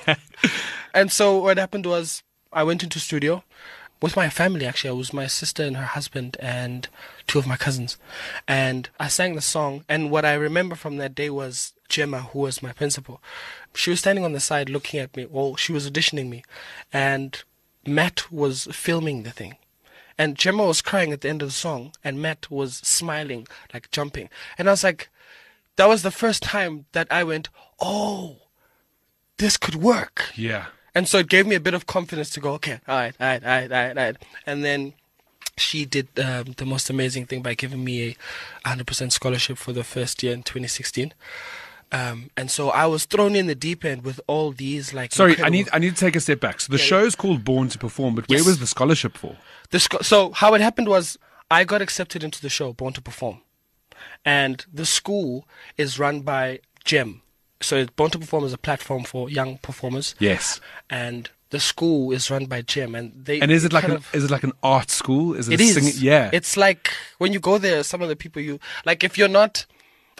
And 0.92 1.10
so 1.10 1.38
what 1.38 1.58
happened 1.58 1.86
was 1.86 2.22
I 2.52 2.62
went 2.62 2.82
into 2.82 2.98
studio 2.98 3.42
with 4.02 4.16
my 4.16 4.28
family 4.28 4.66
actually. 4.66 4.90
I 4.90 4.94
was 4.94 5.12
my 5.12 5.26
sister 5.26 5.62
and 5.62 5.76
her 5.76 5.84
husband 5.84 6.36
and 6.40 6.88
two 7.26 7.38
of 7.38 7.46
my 7.46 7.56
cousins. 7.56 7.96
And 8.46 8.90
I 9.00 9.08
sang 9.08 9.34
the 9.34 9.40
song 9.40 9.84
and 9.88 10.10
what 10.10 10.24
I 10.24 10.34
remember 10.34 10.76
from 10.76 10.98
that 10.98 11.14
day 11.14 11.30
was 11.30 11.72
Gemma, 11.88 12.20
who 12.32 12.40
was 12.40 12.62
my 12.62 12.72
principal. 12.72 13.22
She 13.74 13.90
was 13.90 14.00
standing 14.00 14.24
on 14.24 14.32
the 14.32 14.40
side 14.40 14.68
looking 14.68 15.00
at 15.00 15.16
me. 15.16 15.26
Well, 15.26 15.56
she 15.56 15.72
was 15.72 15.90
auditioning 15.90 16.28
me. 16.28 16.44
And 16.92 17.42
Matt 17.86 18.30
was 18.30 18.68
filming 18.70 19.22
the 19.22 19.30
thing. 19.30 19.56
And 20.18 20.36
Gemma 20.36 20.66
was 20.66 20.82
crying 20.82 21.12
at 21.12 21.20
the 21.20 21.28
end 21.28 21.42
of 21.42 21.48
the 21.48 21.54
song, 21.54 21.92
and 22.02 22.20
Matt 22.20 22.50
was 22.50 22.78
smiling, 22.78 23.46
like 23.72 23.90
jumping. 23.92 24.28
And 24.58 24.68
I 24.68 24.72
was 24.72 24.82
like, 24.82 25.10
that 25.78 25.88
was 25.88 26.02
the 26.02 26.10
first 26.10 26.42
time 26.42 26.86
that 26.92 27.06
I 27.08 27.22
went, 27.22 27.48
oh, 27.80 28.36
this 29.38 29.56
could 29.56 29.76
work. 29.76 30.32
Yeah. 30.34 30.66
And 30.92 31.06
so 31.06 31.18
it 31.18 31.28
gave 31.28 31.46
me 31.46 31.54
a 31.54 31.60
bit 31.60 31.72
of 31.72 31.86
confidence 31.86 32.30
to 32.30 32.40
go, 32.40 32.52
okay, 32.54 32.80
all 32.88 32.96
right, 32.96 33.14
all 33.20 33.26
right, 33.26 33.44
all 33.44 33.48
right, 33.48 33.72
all 33.72 33.78
right, 33.78 33.96
all 33.96 34.04
right. 34.04 34.16
And 34.44 34.64
then 34.64 34.94
she 35.56 35.84
did 35.84 36.08
um, 36.18 36.54
the 36.56 36.66
most 36.66 36.90
amazing 36.90 37.26
thing 37.26 37.42
by 37.42 37.54
giving 37.54 37.84
me 37.84 38.16
a 38.64 38.68
100% 38.68 39.12
scholarship 39.12 39.56
for 39.56 39.72
the 39.72 39.84
first 39.84 40.20
year 40.24 40.32
in 40.32 40.42
2016. 40.42 41.14
Um, 41.92 42.30
and 42.36 42.50
so 42.50 42.70
I 42.70 42.86
was 42.86 43.04
thrown 43.04 43.36
in 43.36 43.46
the 43.46 43.54
deep 43.54 43.84
end 43.84 44.02
with 44.02 44.20
all 44.26 44.50
these 44.50 44.92
like. 44.92 45.12
Sorry, 45.12 45.40
I 45.40 45.48
need 45.48 45.70
I 45.72 45.78
need 45.78 45.94
to 45.94 46.00
take 46.00 46.16
a 46.16 46.20
step 46.20 46.38
back. 46.38 46.60
So 46.60 46.70
the 46.70 46.76
show's 46.76 47.14
called 47.14 47.44
Born 47.44 47.68
to 47.70 47.78
Perform, 47.78 48.14
but 48.14 48.28
where 48.28 48.44
was 48.44 48.58
the 48.58 48.66
scholarship 48.66 49.16
for? 49.16 49.38
The 49.70 49.80
sco- 49.80 50.02
so 50.02 50.32
how 50.32 50.52
it 50.52 50.60
happened 50.60 50.88
was 50.88 51.16
I 51.50 51.64
got 51.64 51.80
accepted 51.80 52.22
into 52.22 52.42
the 52.42 52.50
show 52.50 52.74
Born 52.74 52.92
to 52.92 53.00
Perform, 53.00 53.40
and 54.24 54.64
the 54.72 54.86
school 54.86 55.46
is 55.76 55.98
run 55.98 56.20
by 56.20 56.60
GEM. 56.84 57.22
So 57.60 57.86
Born 57.96 58.10
to 58.10 58.18
Perform 58.18 58.44
is 58.44 58.52
a 58.52 58.58
platform 58.58 59.04
for 59.04 59.28
young 59.28 59.58
performers. 59.58 60.14
Yes. 60.20 60.60
And 60.88 61.28
the 61.50 61.58
school 61.60 62.12
is 62.12 62.30
run 62.30 62.44
by 62.46 62.60
Jim, 62.62 62.94
and 62.94 63.24
they. 63.24 63.40
And 63.40 63.50
is 63.50 63.64
it 63.64 63.72
like 63.72 63.84
an 63.84 63.92
of- 63.92 64.14
is 64.14 64.24
it 64.24 64.30
like 64.30 64.44
an 64.44 64.52
art 64.62 64.90
school? 64.90 65.34
Is 65.34 65.48
it, 65.48 65.54
It 65.54 65.60
a 65.60 65.64
is. 65.64 65.74
singing? 65.74 65.94
Yeah. 65.96 66.30
It's 66.32 66.56
like 66.56 66.92
when 67.18 67.32
you 67.32 67.40
go 67.40 67.58
there, 67.58 67.82
some 67.82 68.02
of 68.02 68.08
the 68.08 68.16
people 68.16 68.42
you 68.42 68.60
like. 68.84 69.02
If 69.02 69.16
you're 69.18 69.28
not 69.28 69.64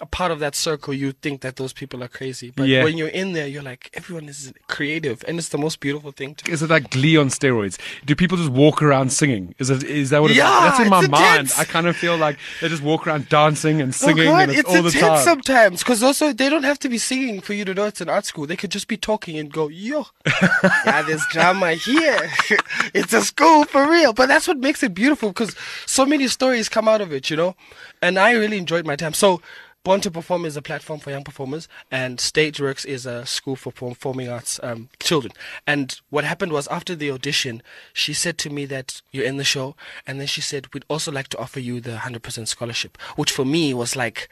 a 0.00 0.06
part 0.06 0.30
of 0.30 0.38
that 0.40 0.54
circle, 0.54 0.94
you 0.94 1.12
think 1.12 1.40
that 1.40 1.56
those 1.56 1.72
people 1.72 2.02
are 2.02 2.08
crazy. 2.08 2.50
But 2.54 2.68
Yeah. 2.68 2.84
when 2.84 2.96
you're 2.96 3.08
in 3.08 3.32
there, 3.32 3.46
you're 3.46 3.62
like, 3.62 3.90
everyone 3.94 4.28
is 4.28 4.52
creative, 4.68 5.24
and 5.26 5.38
it's 5.38 5.48
the 5.48 5.58
most 5.58 5.80
beautiful 5.80 6.12
thing 6.12 6.34
to. 6.36 6.50
is 6.50 6.62
it 6.62 6.70
like 6.70 6.90
Glee 6.90 7.16
on 7.16 7.28
steroids? 7.28 7.78
Do 8.04 8.14
people 8.14 8.36
just 8.36 8.50
walk 8.50 8.82
around 8.82 9.12
singing? 9.12 9.54
Is 9.58 9.70
it 9.70 9.82
is 9.84 10.10
that 10.10 10.22
what? 10.22 10.34
Yeah, 10.34 10.48
that's 10.62 10.80
in 10.80 10.88
my 10.88 11.00
it's 11.00 11.08
mind. 11.08 11.52
I 11.58 11.64
kind 11.64 11.86
of 11.86 11.96
feel 11.96 12.16
like 12.16 12.38
they 12.60 12.68
just 12.68 12.82
walk 12.82 13.06
around 13.06 13.28
dancing 13.28 13.80
and 13.80 13.94
singing, 13.94 14.28
oh 14.28 14.32
God, 14.32 14.42
and 14.42 14.50
it's, 14.52 14.60
it's, 14.60 14.68
all 14.68 14.82
the 14.82 14.88
intense 14.88 15.02
time. 15.02 15.24
sometimes 15.24 15.82
because 15.82 16.02
also 16.02 16.32
they 16.32 16.48
don't 16.48 16.64
have 16.64 16.78
to 16.80 16.88
be 16.88 16.98
singing 16.98 17.40
for 17.40 17.52
you 17.54 17.64
to 17.64 17.74
know 17.74 17.84
it's 17.86 18.00
an 18.00 18.08
art 18.08 18.24
school. 18.24 18.46
They 18.46 18.56
could 18.56 18.70
just 18.70 18.88
be 18.88 18.96
talking 18.96 19.38
and 19.38 19.52
go, 19.52 19.68
"Yo, 19.68 20.06
yeah, 20.86 21.02
there's 21.02 21.24
drama 21.30 21.72
here. 21.72 22.30
it's 22.94 23.12
a 23.12 23.22
school 23.22 23.64
for 23.64 23.90
real." 23.90 24.12
But 24.12 24.26
that's 24.26 24.46
what 24.48 24.58
makes 24.58 24.82
it 24.82 24.94
beautiful 24.94 25.30
because 25.30 25.54
so 25.86 26.06
many 26.06 26.28
stories 26.28 26.68
come 26.68 26.88
out 26.88 27.00
of 27.00 27.12
it, 27.12 27.30
you 27.30 27.36
know. 27.36 27.56
And 28.00 28.18
I 28.18 28.32
really 28.32 28.58
enjoyed 28.58 28.86
my 28.86 28.96
time. 28.96 29.12
So. 29.14 29.40
Born 29.84 30.00
to 30.02 30.10
Perform 30.10 30.44
is 30.44 30.56
a 30.56 30.62
platform 30.62 31.00
for 31.00 31.10
young 31.10 31.24
performers, 31.24 31.66
and 31.90 32.18
Stageworks 32.18 32.84
is 32.84 33.06
a 33.06 33.24
school 33.24 33.56
for 33.56 33.72
performing 33.72 34.28
arts 34.28 34.60
um, 34.62 34.90
children. 35.00 35.32
And 35.66 35.98
what 36.10 36.24
happened 36.24 36.52
was 36.52 36.68
after 36.68 36.94
the 36.94 37.10
audition, 37.10 37.62
she 37.92 38.12
said 38.12 38.36
to 38.38 38.50
me 38.50 38.66
that 38.66 39.00
you're 39.12 39.24
in 39.24 39.38
the 39.38 39.44
show, 39.44 39.76
and 40.06 40.20
then 40.20 40.26
she 40.26 40.40
said 40.40 40.72
we'd 40.74 40.84
also 40.88 41.10
like 41.10 41.28
to 41.28 41.38
offer 41.38 41.60
you 41.60 41.80
the 41.80 41.96
100% 41.96 42.48
scholarship, 42.48 42.98
which 43.16 43.30
for 43.30 43.44
me 43.44 43.72
was 43.72 43.96
like, 43.96 44.28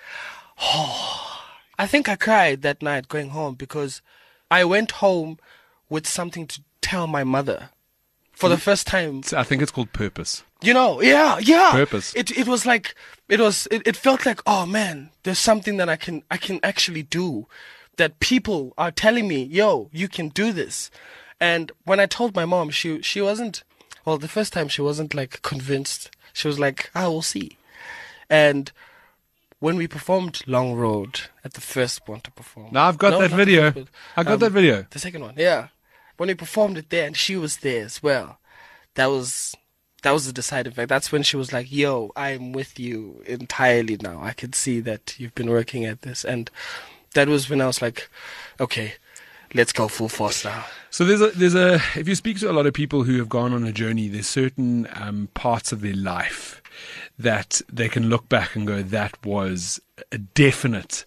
oh, 0.61 1.43
I 1.79 1.87
think 1.87 2.09
I 2.09 2.17
cried 2.17 2.63
that 2.63 2.83
night 2.83 3.09
going 3.09 3.31
home 3.31 3.55
because 3.55 4.03
I 4.51 4.65
went 4.65 4.91
home 4.93 5.39
with 5.89 6.07
something 6.07 6.47
to 6.49 6.61
tell 6.81 7.07
my 7.07 7.25
mother 7.25 7.71
for 8.33 8.49
the 8.49 8.59
first 8.59 8.87
time. 8.87 9.23
I 9.35 9.43
think 9.43 9.63
it's 9.63 9.73
called 9.73 9.93
purpose. 9.93 10.45
You 10.63 10.75
know, 10.75 11.01
yeah, 11.01 11.39
yeah. 11.39 11.71
Purpose. 11.73 12.15
It 12.15 12.37
it 12.37 12.47
was 12.47 12.67
like 12.67 12.95
it 13.29 13.41
was 13.41 13.67
it, 13.71 13.83
it 13.87 13.97
felt 13.97 14.25
like 14.27 14.41
oh 14.47 14.67
man, 14.67 15.11
there's 15.23 15.39
something 15.39 15.77
that 15.79 15.89
I 15.89 15.97
can 15.97 16.23
I 16.31 16.37
can 16.37 16.61
actually 16.63 17.03
do 17.03 17.47
that 17.97 18.21
people 18.21 18.75
are 18.77 18.91
telling 18.91 19.27
me, 19.27 19.43
yo, 19.43 19.89
you 19.93 20.09
can 20.09 20.29
do 20.29 20.53
this. 20.53 20.91
And 21.41 21.73
when 21.85 21.99
I 22.01 22.07
told 22.07 22.35
my 22.35 22.45
mom, 22.45 22.71
she 22.71 23.03
she 23.03 23.21
wasn't 23.21 23.63
well, 24.05 24.19
the 24.19 24.29
first 24.29 24.53
time 24.53 24.69
she 24.69 24.83
wasn't 24.83 25.15
like 25.15 25.43
convinced. 25.43 26.11
She 26.33 26.47
was 26.49 26.59
like, 26.61 26.91
"I 26.95 27.09
will 27.09 27.23
see." 27.23 27.57
And 28.31 28.71
when 29.59 29.77
we 29.77 29.89
performed 29.89 30.43
Long 30.47 30.75
Road 30.75 31.23
at 31.45 31.55
the 31.55 31.61
first 31.61 32.07
one 32.07 32.21
to 32.21 32.31
perform. 32.31 32.69
Now 32.73 32.87
I've 32.89 32.99
got 32.99 33.11
No, 33.11 33.21
that 33.21 33.31
video. 33.31 33.73
first. 33.73 33.89
I 34.17 34.23
got 34.23 34.35
Um, 34.35 34.39
that 34.41 34.51
video. 34.53 34.87
The 34.91 34.99
second 34.99 35.23
one, 35.23 35.35
yeah. 35.37 35.69
When 36.19 36.29
we 36.29 36.35
performed 36.35 36.79
it 36.79 36.91
there, 36.91 37.07
and 37.07 37.17
she 37.17 37.37
was 37.37 37.59
there 37.59 37.85
as 37.85 38.03
well. 38.03 38.39
That 38.95 39.07
was 39.07 39.55
that 40.03 40.13
was 40.13 40.27
the 40.27 40.33
deciding 40.33 40.73
factor. 40.73 40.87
That's 40.87 41.13
when 41.13 41.23
she 41.23 41.37
was 41.37 41.53
like, 41.53 41.71
"Yo, 41.71 42.13
I'm 42.17 42.53
with 42.53 42.79
you 42.79 43.23
entirely 43.27 43.97
now. 44.01 44.21
I 44.23 44.33
can 44.33 44.53
see 44.53 44.81
that 44.81 45.19
you've 45.19 45.35
been 45.35 45.51
working 45.51 45.85
at 45.85 46.03
this." 46.03 46.25
And 46.25 46.51
that 47.15 47.29
was 47.29 47.49
when 47.49 47.61
I 47.61 47.67
was 47.67 47.83
like, 47.83 48.09
"Okay, 48.61 48.95
let's 49.55 49.73
go 49.73 49.89
full 49.89 50.09
force 50.09 50.45
now." 50.45 50.65
So 50.91 51.05
there's 51.05 51.21
a 51.21 51.29
there's 51.29 51.55
a 51.55 51.75
if 51.97 52.09
you 52.09 52.15
speak 52.15 52.39
to 52.41 52.51
a 52.51 52.53
lot 52.53 52.67
of 52.67 52.75
people 52.75 53.05
who 53.05 53.19
have 53.19 53.29
gone 53.29 53.53
on 53.53 53.65
a 53.65 53.73
journey, 53.73 54.09
there's 54.09 54.27
certain 54.29 54.89
um, 54.95 55.29
parts 55.35 55.73
of 55.73 55.81
their 55.81 55.97
life 55.97 56.63
that 57.19 57.63
they 57.73 57.89
can 57.89 58.09
look 58.09 58.29
back 58.29 58.55
and 58.57 58.67
go, 58.67 58.83
that 58.83 59.25
was 59.25 59.81
a 60.13 60.19
definite 60.19 61.05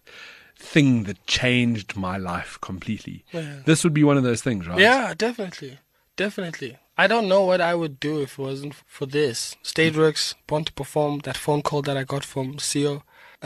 thing 0.55 1.03
that 1.03 1.25
changed 1.27 1.96
my 1.96 2.17
life 2.17 2.58
completely. 2.62 3.24
This 3.31 3.84
would 3.84 3.93
be 3.93 4.03
one 4.03 4.17
of 4.17 4.24
those 4.24 4.41
things, 4.41 4.67
right? 4.67 4.79
Yeah, 4.79 5.13
definitely, 5.17 5.79
definitely. 6.15 6.77
I 7.03 7.07
don't 7.07 7.27
know 7.29 7.43
what 7.45 7.61
I 7.61 7.73
would 7.75 7.99
do 7.99 8.21
if 8.21 8.37
it 8.37 8.41
wasn't 8.41 8.73
for 8.85 9.05
this. 9.07 9.55
Stageworks, 9.63 10.35
Born 10.47 10.65
to 10.65 10.73
Perform, 10.73 11.19
that 11.23 11.37
phone 11.37 11.61
call 11.61 11.81
that 11.83 11.97
I 11.97 12.03
got 12.03 12.23
from 12.25 12.55
Sio. 12.57 13.01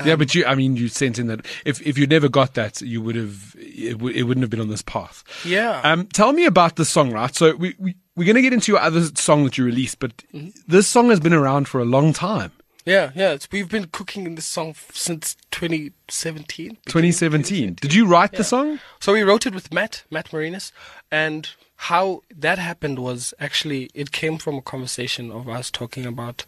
yeah, 0.05 0.15
but 0.15 0.33
you, 0.33 0.43
I 0.45 0.55
mean, 0.55 0.75
you 0.75 0.87
sent 0.87 1.19
in 1.19 1.27
that 1.27 1.45
if 1.65 1.79
if 1.85 1.97
you 1.99 2.07
never 2.07 2.27
got 2.29 2.55
that, 2.55 2.81
you 2.81 2.99
would 3.03 3.15
have 3.15 3.55
it, 3.59 3.91
w- 3.99 4.15
it 4.19 4.23
wouldn't 4.23 4.43
have 4.43 4.49
been 4.49 4.59
on 4.67 4.69
this 4.69 4.81
path. 4.81 5.23
Yeah. 5.45 5.81
Um, 5.83 6.07
tell 6.07 6.33
me 6.33 6.45
about 6.45 6.77
the 6.77 6.85
song, 6.85 7.11
right? 7.11 7.33
So 7.35 7.55
we, 7.55 7.75
we 7.77 7.95
we're 8.15 8.25
gonna 8.27 8.41
get 8.41 8.53
into 8.53 8.71
your 8.71 8.81
other 8.81 9.03
song 9.15 9.43
that 9.45 9.57
you 9.57 9.63
released, 9.65 9.99
but 9.99 10.11
Mm-hmm. 10.33 10.49
this 10.67 10.87
song 10.87 11.09
has 11.11 11.19
been 11.19 11.33
around 11.33 11.67
for 11.67 11.79
a 11.79 11.85
long 11.85 12.11
time. 12.11 12.51
Yeah, 12.85 13.11
yeah. 13.15 13.31
It's, 13.33 13.47
we've 13.51 13.69
been 13.69 13.85
cooking 13.91 14.25
in 14.25 14.33
this 14.35 14.45
song 14.57 14.69
f- 14.71 14.91
since 14.95 15.37
2017. 15.51 16.77
2017. 16.85 17.75
Did 17.79 17.93
you 17.93 18.05
write 18.05 18.33
the 18.33 18.43
song? 18.43 18.79
So 18.99 19.13
we 19.13 19.21
wrote 19.23 19.45
it 19.45 19.53
with 19.53 19.73
Matt, 19.73 20.03
Matt 20.11 20.31
Marinus, 20.33 20.71
and 21.11 21.49
how 21.83 22.23
that 22.33 22.59
happened 22.59 22.97
was 22.97 23.33
actually 23.41 23.89
it 23.93 24.13
came 24.13 24.37
from 24.37 24.55
a 24.55 24.61
conversation 24.61 25.29
of 25.29 25.49
us 25.49 25.69
talking 25.69 26.05
about 26.05 26.45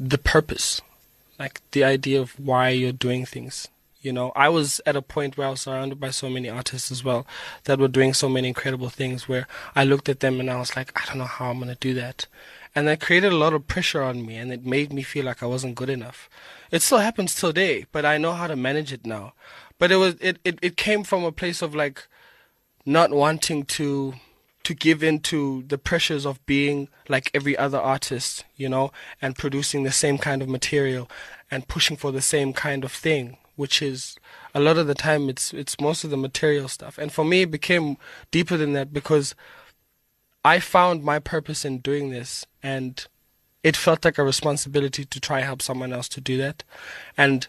the 0.00 0.18
purpose, 0.18 0.80
like 1.38 1.60
the 1.70 1.84
idea 1.84 2.20
of 2.20 2.32
why 2.40 2.70
you're 2.70 2.90
doing 2.90 3.24
things. 3.24 3.68
You 4.00 4.12
know, 4.12 4.32
I 4.34 4.48
was 4.48 4.80
at 4.84 4.96
a 4.96 5.02
point 5.02 5.36
where 5.36 5.46
I 5.46 5.50
was 5.50 5.60
surrounded 5.60 6.00
by 6.00 6.10
so 6.10 6.28
many 6.28 6.48
artists 6.48 6.90
as 6.90 7.04
well 7.04 7.24
that 7.64 7.78
were 7.78 7.86
doing 7.86 8.12
so 8.14 8.28
many 8.28 8.48
incredible 8.48 8.88
things 8.88 9.28
where 9.28 9.46
I 9.76 9.84
looked 9.84 10.08
at 10.08 10.20
them 10.20 10.40
and 10.40 10.50
I 10.50 10.58
was 10.58 10.74
like, 10.74 10.90
I 11.00 11.04
don't 11.06 11.18
know 11.18 11.24
how 11.24 11.50
I'm 11.50 11.58
going 11.58 11.68
to 11.68 11.76
do 11.76 11.94
that. 11.94 12.26
And 12.74 12.88
that 12.88 13.00
created 13.00 13.32
a 13.32 13.36
lot 13.36 13.54
of 13.54 13.68
pressure 13.68 14.02
on 14.02 14.26
me 14.26 14.36
and 14.36 14.52
it 14.52 14.66
made 14.66 14.92
me 14.92 15.02
feel 15.02 15.24
like 15.24 15.40
I 15.40 15.46
wasn't 15.46 15.76
good 15.76 15.90
enough. 15.90 16.28
It 16.72 16.82
still 16.82 16.98
happens 16.98 17.36
today, 17.36 17.86
but 17.92 18.04
I 18.04 18.18
know 18.18 18.32
how 18.32 18.48
to 18.48 18.56
manage 18.56 18.92
it 18.92 19.06
now. 19.06 19.34
But 19.78 19.92
it 19.92 19.96
was, 19.96 20.16
it, 20.20 20.38
it, 20.44 20.58
it 20.62 20.76
came 20.76 21.04
from 21.04 21.22
a 21.22 21.30
place 21.30 21.62
of 21.62 21.76
like, 21.76 22.08
not 22.84 23.10
wanting 23.10 23.64
to 23.64 24.14
to 24.64 24.74
give 24.74 25.02
in 25.02 25.20
to 25.20 25.64
the 25.66 25.78
pressures 25.78 26.26
of 26.26 26.44
being 26.46 26.88
like 27.08 27.30
every 27.32 27.56
other 27.56 27.78
artist, 27.78 28.44
you 28.56 28.68
know, 28.68 28.92
and 29.22 29.36
producing 29.36 29.82
the 29.82 29.92
same 29.92 30.18
kind 30.18 30.42
of 30.42 30.48
material 30.48 31.10
and 31.50 31.68
pushing 31.68 31.96
for 31.96 32.12
the 32.12 32.20
same 32.20 32.52
kind 32.52 32.84
of 32.84 32.92
thing, 32.92 33.38
which 33.56 33.80
is 33.80 34.16
a 34.54 34.60
lot 34.60 34.76
of 34.78 34.86
the 34.86 34.94
time 34.94 35.28
it's 35.28 35.54
it's 35.54 35.80
most 35.80 36.04
of 36.04 36.10
the 36.10 36.16
material 36.16 36.68
stuff. 36.68 36.98
And 36.98 37.10
for 37.12 37.24
me 37.24 37.42
it 37.42 37.50
became 37.50 37.96
deeper 38.30 38.56
than 38.56 38.72
that 38.74 38.92
because 38.92 39.34
I 40.44 40.60
found 40.60 41.02
my 41.02 41.18
purpose 41.18 41.64
in 41.64 41.78
doing 41.78 42.10
this 42.10 42.46
and 42.62 43.06
it 43.62 43.76
felt 43.76 44.04
like 44.04 44.18
a 44.18 44.24
responsibility 44.24 45.04
to 45.04 45.20
try 45.20 45.40
help 45.40 45.62
someone 45.62 45.92
else 45.92 46.08
to 46.10 46.20
do 46.20 46.36
that. 46.38 46.62
And 47.16 47.48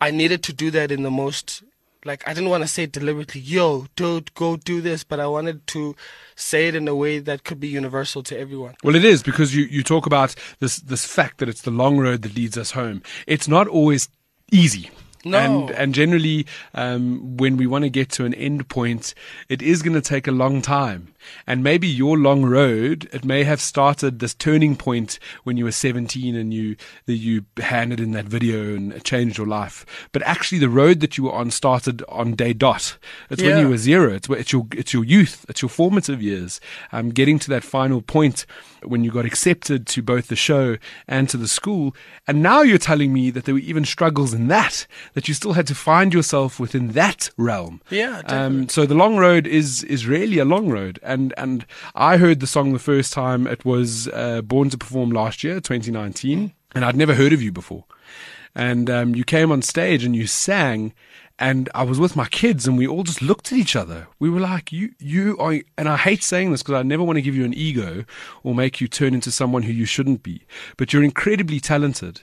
I 0.00 0.10
needed 0.10 0.42
to 0.44 0.52
do 0.52 0.70
that 0.70 0.90
in 0.90 1.02
the 1.02 1.10
most 1.10 1.62
like 2.04 2.26
I 2.26 2.32
didn't 2.34 2.50
want 2.50 2.62
to 2.62 2.68
say 2.68 2.84
it 2.84 2.92
deliberately, 2.92 3.40
yo, 3.40 3.86
dude, 3.96 4.34
go 4.34 4.56
do 4.56 4.80
this, 4.80 5.04
but 5.04 5.20
I 5.20 5.26
wanted 5.26 5.66
to 5.68 5.94
say 6.34 6.68
it 6.68 6.74
in 6.74 6.88
a 6.88 6.94
way 6.94 7.18
that 7.18 7.44
could 7.44 7.60
be 7.60 7.68
universal 7.68 8.22
to 8.24 8.38
everyone. 8.38 8.74
Well, 8.82 8.94
it 8.94 9.04
is 9.04 9.22
because 9.22 9.54
you, 9.54 9.64
you 9.64 9.82
talk 9.82 10.06
about 10.06 10.34
this 10.60 10.78
this 10.78 11.04
fact 11.04 11.38
that 11.38 11.48
it's 11.48 11.62
the 11.62 11.70
long 11.70 11.98
road 11.98 12.22
that 12.22 12.34
leads 12.34 12.56
us 12.56 12.72
home. 12.72 13.02
It's 13.26 13.48
not 13.48 13.68
always 13.68 14.08
easy. 14.50 14.90
No. 15.24 15.38
And 15.38 15.70
and 15.72 15.94
generally, 15.94 16.46
um, 16.74 17.36
when 17.36 17.56
we 17.56 17.66
want 17.66 17.84
to 17.84 17.90
get 17.90 18.08
to 18.12 18.24
an 18.24 18.34
end 18.34 18.68
point, 18.68 19.14
it 19.48 19.60
is 19.60 19.82
going 19.82 19.94
to 19.94 20.00
take 20.00 20.26
a 20.26 20.32
long 20.32 20.62
time. 20.62 21.14
And 21.46 21.62
maybe 21.62 21.86
your 21.86 22.18
long 22.18 22.44
road, 22.44 23.08
it 23.12 23.24
may 23.24 23.44
have 23.44 23.60
started 23.60 24.18
this 24.18 24.34
turning 24.34 24.76
point 24.76 25.18
when 25.44 25.56
you 25.56 25.64
were 25.64 25.72
17 25.72 26.34
and 26.34 26.52
you 26.52 26.76
that 27.06 27.14
you 27.14 27.44
handed 27.58 28.00
in 28.00 28.12
that 28.12 28.26
video 28.26 28.74
and 28.74 28.92
it 28.92 29.04
changed 29.04 29.38
your 29.38 29.46
life. 29.46 29.84
But 30.12 30.22
actually, 30.22 30.58
the 30.58 30.68
road 30.68 31.00
that 31.00 31.16
you 31.18 31.24
were 31.24 31.32
on 31.32 31.50
started 31.50 32.02
on 32.08 32.34
day 32.34 32.52
dot. 32.52 32.96
It's 33.30 33.42
when 33.42 33.58
you 33.62 33.68
were 33.68 33.78
zero. 33.78 34.12
It's, 34.14 34.28
it's 34.28 34.52
your 34.52 34.66
it's 34.72 34.92
your 34.92 35.04
youth. 35.04 35.44
It's 35.48 35.62
your 35.62 35.68
formative 35.68 36.22
years. 36.22 36.60
Um, 36.92 37.10
getting 37.10 37.38
to 37.40 37.50
that 37.50 37.64
final 37.64 38.02
point 38.02 38.46
when 38.82 39.04
you 39.04 39.10
got 39.10 39.24
accepted 39.26 39.86
to 39.86 40.02
both 40.02 40.28
the 40.28 40.36
show 40.36 40.76
and 41.06 41.28
to 41.28 41.36
the 41.36 41.48
school. 41.48 41.94
And 42.26 42.42
now 42.42 42.62
you're 42.62 42.78
telling 42.78 43.12
me 43.12 43.30
that 43.30 43.44
there 43.44 43.54
were 43.54 43.60
even 43.60 43.84
struggles 43.84 44.32
in 44.32 44.48
that. 44.48 44.86
That 45.14 45.28
you 45.28 45.34
still 45.34 45.52
had 45.52 45.66
to 45.66 45.74
find 45.74 46.14
yourself 46.14 46.58
within 46.58 46.92
that 46.92 47.30
realm. 47.36 47.80
Yeah, 47.90 48.22
Um, 48.26 48.68
so 48.68 48.86
the 48.86 48.94
long 48.94 49.16
road 49.16 49.46
is 49.46 49.82
is 49.84 50.06
really 50.06 50.38
a 50.38 50.44
long 50.44 50.68
road. 50.68 50.98
And 51.10 51.34
and 51.36 51.66
I 51.94 52.16
heard 52.16 52.40
the 52.40 52.46
song 52.46 52.72
the 52.72 52.78
first 52.78 53.12
time. 53.12 53.46
It 53.46 53.64
was 53.64 54.08
uh, 54.08 54.42
Born 54.42 54.70
to 54.70 54.78
Perform 54.78 55.10
last 55.10 55.42
year, 55.42 55.60
2019, 55.60 56.52
and 56.74 56.84
I'd 56.84 56.96
never 56.96 57.14
heard 57.14 57.32
of 57.32 57.42
you 57.42 57.50
before. 57.50 57.84
And 58.54 58.88
um, 58.88 59.14
you 59.14 59.24
came 59.24 59.52
on 59.52 59.62
stage 59.62 60.04
and 60.04 60.14
you 60.14 60.26
sang, 60.26 60.92
and 61.40 61.70
I 61.74 61.82
was 61.84 61.98
with 61.98 62.14
my 62.14 62.26
kids, 62.26 62.68
and 62.68 62.76
we 62.76 62.86
all 62.86 63.02
just 63.02 63.22
looked 63.22 63.50
at 63.50 63.58
each 63.58 63.74
other. 63.74 64.06
We 64.18 64.28
were 64.28 64.40
like, 64.40 64.70
"You, 64.70 64.90
you 64.98 65.38
are," 65.38 65.58
and 65.78 65.88
I 65.88 65.96
hate 65.96 66.22
saying 66.22 66.52
this 66.52 66.62
because 66.62 66.78
I 66.78 66.82
never 66.82 67.02
want 67.02 67.16
to 67.16 67.22
give 67.22 67.34
you 67.34 67.46
an 67.46 67.54
ego 67.54 68.04
or 68.42 68.54
make 68.54 68.80
you 68.80 68.86
turn 68.86 69.14
into 69.14 69.32
someone 69.32 69.62
who 69.62 69.72
you 69.72 69.86
shouldn't 69.86 70.22
be. 70.22 70.42
But 70.76 70.92
you're 70.92 71.02
incredibly 71.02 71.58
talented, 71.58 72.22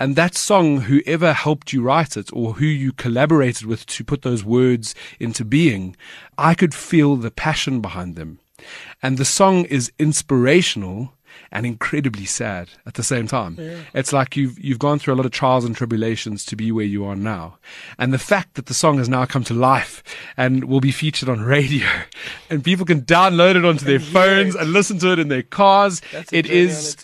and 0.00 0.16
that 0.16 0.34
song, 0.34 0.82
whoever 0.82 1.32
helped 1.32 1.72
you 1.72 1.80
write 1.80 2.16
it 2.16 2.28
or 2.32 2.54
who 2.54 2.66
you 2.66 2.92
collaborated 2.92 3.66
with 3.66 3.86
to 3.86 4.04
put 4.04 4.22
those 4.22 4.44
words 4.44 4.94
into 5.20 5.44
being, 5.44 5.96
I 6.36 6.54
could 6.54 6.74
feel 6.74 7.14
the 7.14 7.30
passion 7.30 7.80
behind 7.80 8.16
them. 8.16 8.40
And 9.00 9.16
the 9.16 9.24
song 9.24 9.64
is 9.66 9.92
inspirational 9.98 11.12
and 11.50 11.66
incredibly 11.66 12.24
sad 12.24 12.68
at 12.86 12.94
the 12.94 13.02
same 13.02 13.26
time. 13.26 13.58
It's 13.94 14.12
like 14.12 14.36
you've 14.36 14.58
you've 14.58 14.78
gone 14.78 14.98
through 14.98 15.14
a 15.14 15.16
lot 15.16 15.26
of 15.26 15.32
trials 15.32 15.64
and 15.64 15.76
tribulations 15.76 16.44
to 16.46 16.56
be 16.56 16.72
where 16.72 16.84
you 16.84 17.04
are 17.04 17.16
now. 17.16 17.58
And 17.98 18.12
the 18.12 18.18
fact 18.18 18.54
that 18.54 18.66
the 18.66 18.74
song 18.74 18.98
has 18.98 19.08
now 19.08 19.24
come 19.26 19.44
to 19.44 19.54
life 19.54 20.02
and 20.36 20.64
will 20.64 20.80
be 20.80 20.92
featured 20.92 21.28
on 21.28 21.40
radio 21.56 21.86
and 22.50 22.62
people 22.64 22.84
can 22.86 23.02
download 23.02 23.56
it 23.56 23.64
onto 23.64 23.84
their 23.84 24.00
phones 24.16 24.54
it. 24.54 24.60
and 24.60 24.72
listen 24.72 24.98
to 24.98 25.12
it 25.12 25.18
in 25.18 25.28
their 25.28 25.42
cars. 25.42 26.00
That's 26.12 26.32
it 26.32 26.46
is. 26.46 26.96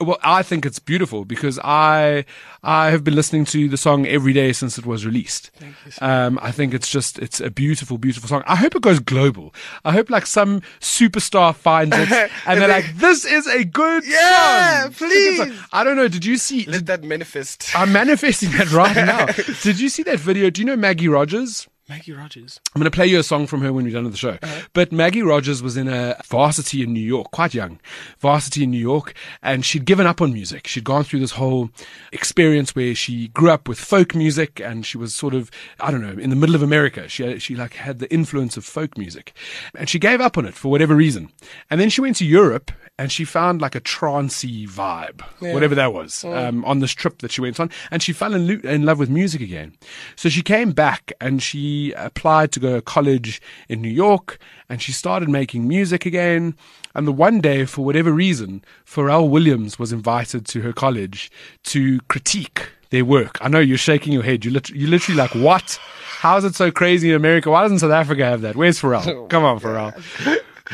Well, 0.00 0.18
I 0.22 0.42
think 0.42 0.64
it's 0.64 0.78
beautiful 0.78 1.24
because 1.24 1.58
I 1.64 2.24
I 2.62 2.90
have 2.90 3.02
been 3.02 3.14
listening 3.16 3.44
to 3.46 3.68
the 3.68 3.76
song 3.76 4.06
every 4.06 4.32
day 4.32 4.52
since 4.52 4.78
it 4.78 4.86
was 4.86 5.04
released. 5.04 5.50
Thank 5.58 5.74
you 5.84 5.90
so 5.92 6.06
Um, 6.06 6.38
I 6.42 6.52
think 6.52 6.72
it's 6.74 6.88
just 6.88 7.18
it's 7.18 7.40
a 7.40 7.50
beautiful, 7.50 7.98
beautiful 7.98 8.28
song. 8.28 8.42
I 8.46 8.56
hope 8.56 8.74
it 8.76 8.82
goes 8.82 9.00
global. 9.00 9.54
I 9.84 9.92
hope 9.92 10.08
like 10.10 10.26
some 10.26 10.60
superstar 10.80 11.54
finds 11.54 11.96
it 11.98 12.10
and 12.46 12.60
they're 12.60 12.68
like, 12.68 12.94
"This 12.96 13.24
is 13.24 13.46
a 13.46 13.64
good 13.64 14.04
Yeah, 14.06 14.82
song. 14.82 14.90
It's 14.90 15.00
a 15.00 15.04
good 15.04 15.36
song." 15.36 15.46
please. 15.48 15.60
I 15.72 15.84
don't 15.84 15.96
know. 15.96 16.08
Did 16.08 16.24
you 16.24 16.36
see? 16.36 16.64
Let 16.66 16.86
that 16.86 17.02
manifest. 17.04 17.70
I'm 17.74 17.92
manifesting 17.92 18.52
that 18.52 18.70
right 18.72 18.94
now. 18.96 19.26
Did 19.62 19.80
you 19.80 19.88
see 19.88 20.02
that 20.04 20.20
video? 20.20 20.50
Do 20.50 20.60
you 20.60 20.66
know 20.66 20.76
Maggie 20.76 21.08
Rogers? 21.08 21.66
Maggie 21.88 22.12
Rogers. 22.12 22.60
I'm 22.74 22.80
going 22.80 22.90
to 22.90 22.94
play 22.94 23.06
you 23.06 23.18
a 23.18 23.22
song 23.22 23.46
from 23.46 23.62
her 23.62 23.72
when 23.72 23.84
we're 23.84 23.92
done 23.92 24.04
with 24.04 24.12
the 24.12 24.18
show. 24.18 24.36
But 24.74 24.92
Maggie 24.92 25.22
Rogers 25.22 25.62
was 25.62 25.76
in 25.78 25.88
a 25.88 26.20
varsity 26.26 26.82
in 26.82 26.92
New 26.92 27.00
York, 27.00 27.30
quite 27.30 27.54
young, 27.54 27.80
varsity 28.18 28.64
in 28.64 28.70
New 28.70 28.78
York, 28.78 29.14
and 29.42 29.64
she'd 29.64 29.86
given 29.86 30.06
up 30.06 30.20
on 30.20 30.32
music. 30.32 30.66
She'd 30.66 30.84
gone 30.84 31.04
through 31.04 31.20
this 31.20 31.32
whole 31.32 31.70
experience 32.12 32.76
where 32.76 32.94
she 32.94 33.28
grew 33.28 33.50
up 33.50 33.68
with 33.68 33.78
folk 33.80 34.14
music, 34.14 34.60
and 34.60 34.84
she 34.84 34.98
was 34.98 35.14
sort 35.14 35.32
of, 35.32 35.50
I 35.80 35.90
don't 35.90 36.02
know, 36.02 36.20
in 36.22 36.28
the 36.30 36.36
middle 36.36 36.54
of 36.54 36.62
America. 36.62 37.08
She 37.08 37.38
she 37.38 37.54
like 37.54 37.74
had 37.74 38.00
the 38.00 38.12
influence 38.12 38.56
of 38.58 38.64
folk 38.66 38.98
music, 38.98 39.32
and 39.74 39.88
she 39.88 39.98
gave 39.98 40.20
up 40.20 40.36
on 40.36 40.44
it 40.44 40.54
for 40.54 40.70
whatever 40.70 40.94
reason. 40.94 41.30
And 41.70 41.80
then 41.80 41.88
she 41.88 42.00
went 42.02 42.16
to 42.16 42.26
Europe. 42.26 42.70
And 43.00 43.12
she 43.12 43.24
found 43.24 43.60
like 43.60 43.76
a 43.76 43.80
trancey 43.80 44.68
vibe, 44.68 45.20
whatever 45.38 45.76
that 45.76 45.92
was, 45.92 46.24
um, 46.24 46.64
on 46.64 46.80
this 46.80 46.90
trip 46.90 47.18
that 47.18 47.30
she 47.30 47.40
went 47.40 47.60
on. 47.60 47.70
And 47.92 48.02
she 48.02 48.12
fell 48.12 48.34
in, 48.34 48.48
lo- 48.48 48.68
in 48.68 48.82
love 48.82 48.98
with 48.98 49.08
music 49.08 49.40
again. 49.40 49.76
So 50.16 50.28
she 50.28 50.42
came 50.42 50.72
back 50.72 51.12
and 51.20 51.40
she 51.40 51.77
applied 51.92 52.52
to 52.52 52.60
go 52.60 52.76
to 52.76 52.82
college 52.82 53.40
in 53.68 53.80
New 53.82 53.88
York 53.90 54.38
and 54.68 54.80
she 54.82 54.92
started 54.92 55.28
making 55.28 55.66
music 55.66 56.06
again. 56.06 56.54
And 56.94 57.06
the 57.06 57.12
one 57.12 57.40
day, 57.40 57.64
for 57.64 57.84
whatever 57.84 58.12
reason, 58.12 58.62
Pharrell 58.86 59.28
Williams 59.28 59.78
was 59.78 59.92
invited 59.92 60.46
to 60.46 60.60
her 60.62 60.72
college 60.72 61.30
to 61.64 62.00
critique 62.08 62.70
their 62.90 63.04
work. 63.04 63.38
I 63.40 63.48
know 63.48 63.60
you're 63.60 63.78
shaking 63.78 64.12
your 64.12 64.22
head. 64.22 64.44
You 64.44 64.50
lit- 64.50 64.70
you're 64.70 64.90
literally 64.90 65.18
like, 65.18 65.34
what? 65.34 65.78
How 66.20 66.36
is 66.38 66.44
it 66.44 66.54
so 66.54 66.70
crazy 66.70 67.10
in 67.10 67.14
America? 67.14 67.50
Why 67.50 67.62
doesn't 67.62 67.80
South 67.80 67.92
Africa 67.92 68.24
have 68.24 68.40
that? 68.40 68.56
Where's 68.56 68.80
Pharrell? 68.80 69.06
Oh 69.06 69.26
Come 69.26 69.44
on, 69.44 69.60
Pharrell. 69.60 69.94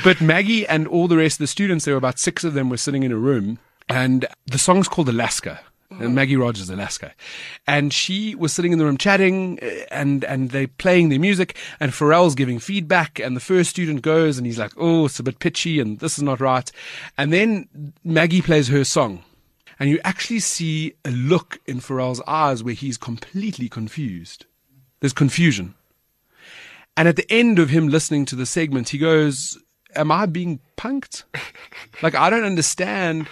But 0.02 0.20
Maggie 0.20 0.66
and 0.66 0.88
all 0.88 1.06
the 1.06 1.16
rest 1.18 1.34
of 1.34 1.44
the 1.44 1.46
students, 1.46 1.84
there 1.84 1.94
were 1.94 1.98
about 1.98 2.18
six 2.18 2.42
of 2.44 2.54
them, 2.54 2.68
were 2.68 2.76
sitting 2.76 3.02
in 3.02 3.12
a 3.12 3.16
room, 3.16 3.58
and 3.88 4.26
the 4.46 4.58
song's 4.58 4.88
called 4.88 5.08
Alaska. 5.08 5.60
And 6.00 6.14
Maggie 6.14 6.36
Rogers, 6.36 6.70
Alaska, 6.70 7.12
and 7.66 7.92
she 7.92 8.34
was 8.34 8.52
sitting 8.52 8.72
in 8.72 8.78
the 8.78 8.84
room 8.84 8.96
chatting, 8.96 9.58
uh, 9.62 9.66
and 9.90 10.24
and 10.24 10.50
they 10.50 10.66
playing 10.66 11.08
their 11.08 11.20
music, 11.20 11.56
and 11.80 11.92
Pharrell's 11.92 12.34
giving 12.34 12.58
feedback, 12.58 13.18
and 13.18 13.36
the 13.36 13.40
first 13.40 13.70
student 13.70 14.02
goes, 14.02 14.38
and 14.38 14.46
he's 14.46 14.58
like, 14.58 14.72
"Oh, 14.76 15.06
it's 15.06 15.20
a 15.20 15.22
bit 15.22 15.38
pitchy, 15.38 15.80
and 15.80 15.98
this 16.00 16.16
is 16.16 16.22
not 16.22 16.40
right," 16.40 16.70
and 17.16 17.32
then 17.32 17.92
Maggie 18.02 18.42
plays 18.42 18.68
her 18.68 18.84
song, 18.84 19.22
and 19.78 19.90
you 19.90 20.00
actually 20.04 20.40
see 20.40 20.94
a 21.04 21.10
look 21.10 21.58
in 21.66 21.80
Pharrell's 21.80 22.22
eyes 22.26 22.62
where 22.62 22.74
he's 22.74 22.96
completely 22.96 23.68
confused. 23.68 24.46
There's 25.00 25.12
confusion. 25.12 25.74
And 26.96 27.08
at 27.08 27.16
the 27.16 27.30
end 27.30 27.58
of 27.58 27.70
him 27.70 27.88
listening 27.88 28.24
to 28.26 28.36
the 28.36 28.46
segment, 28.46 28.90
he 28.90 28.98
goes, 28.98 29.58
Am 29.96 30.10
I 30.10 30.26
being 30.26 30.60
punked? 30.76 31.24
like, 32.02 32.14
I 32.14 32.30
don't 32.30 32.44
understand. 32.44 33.28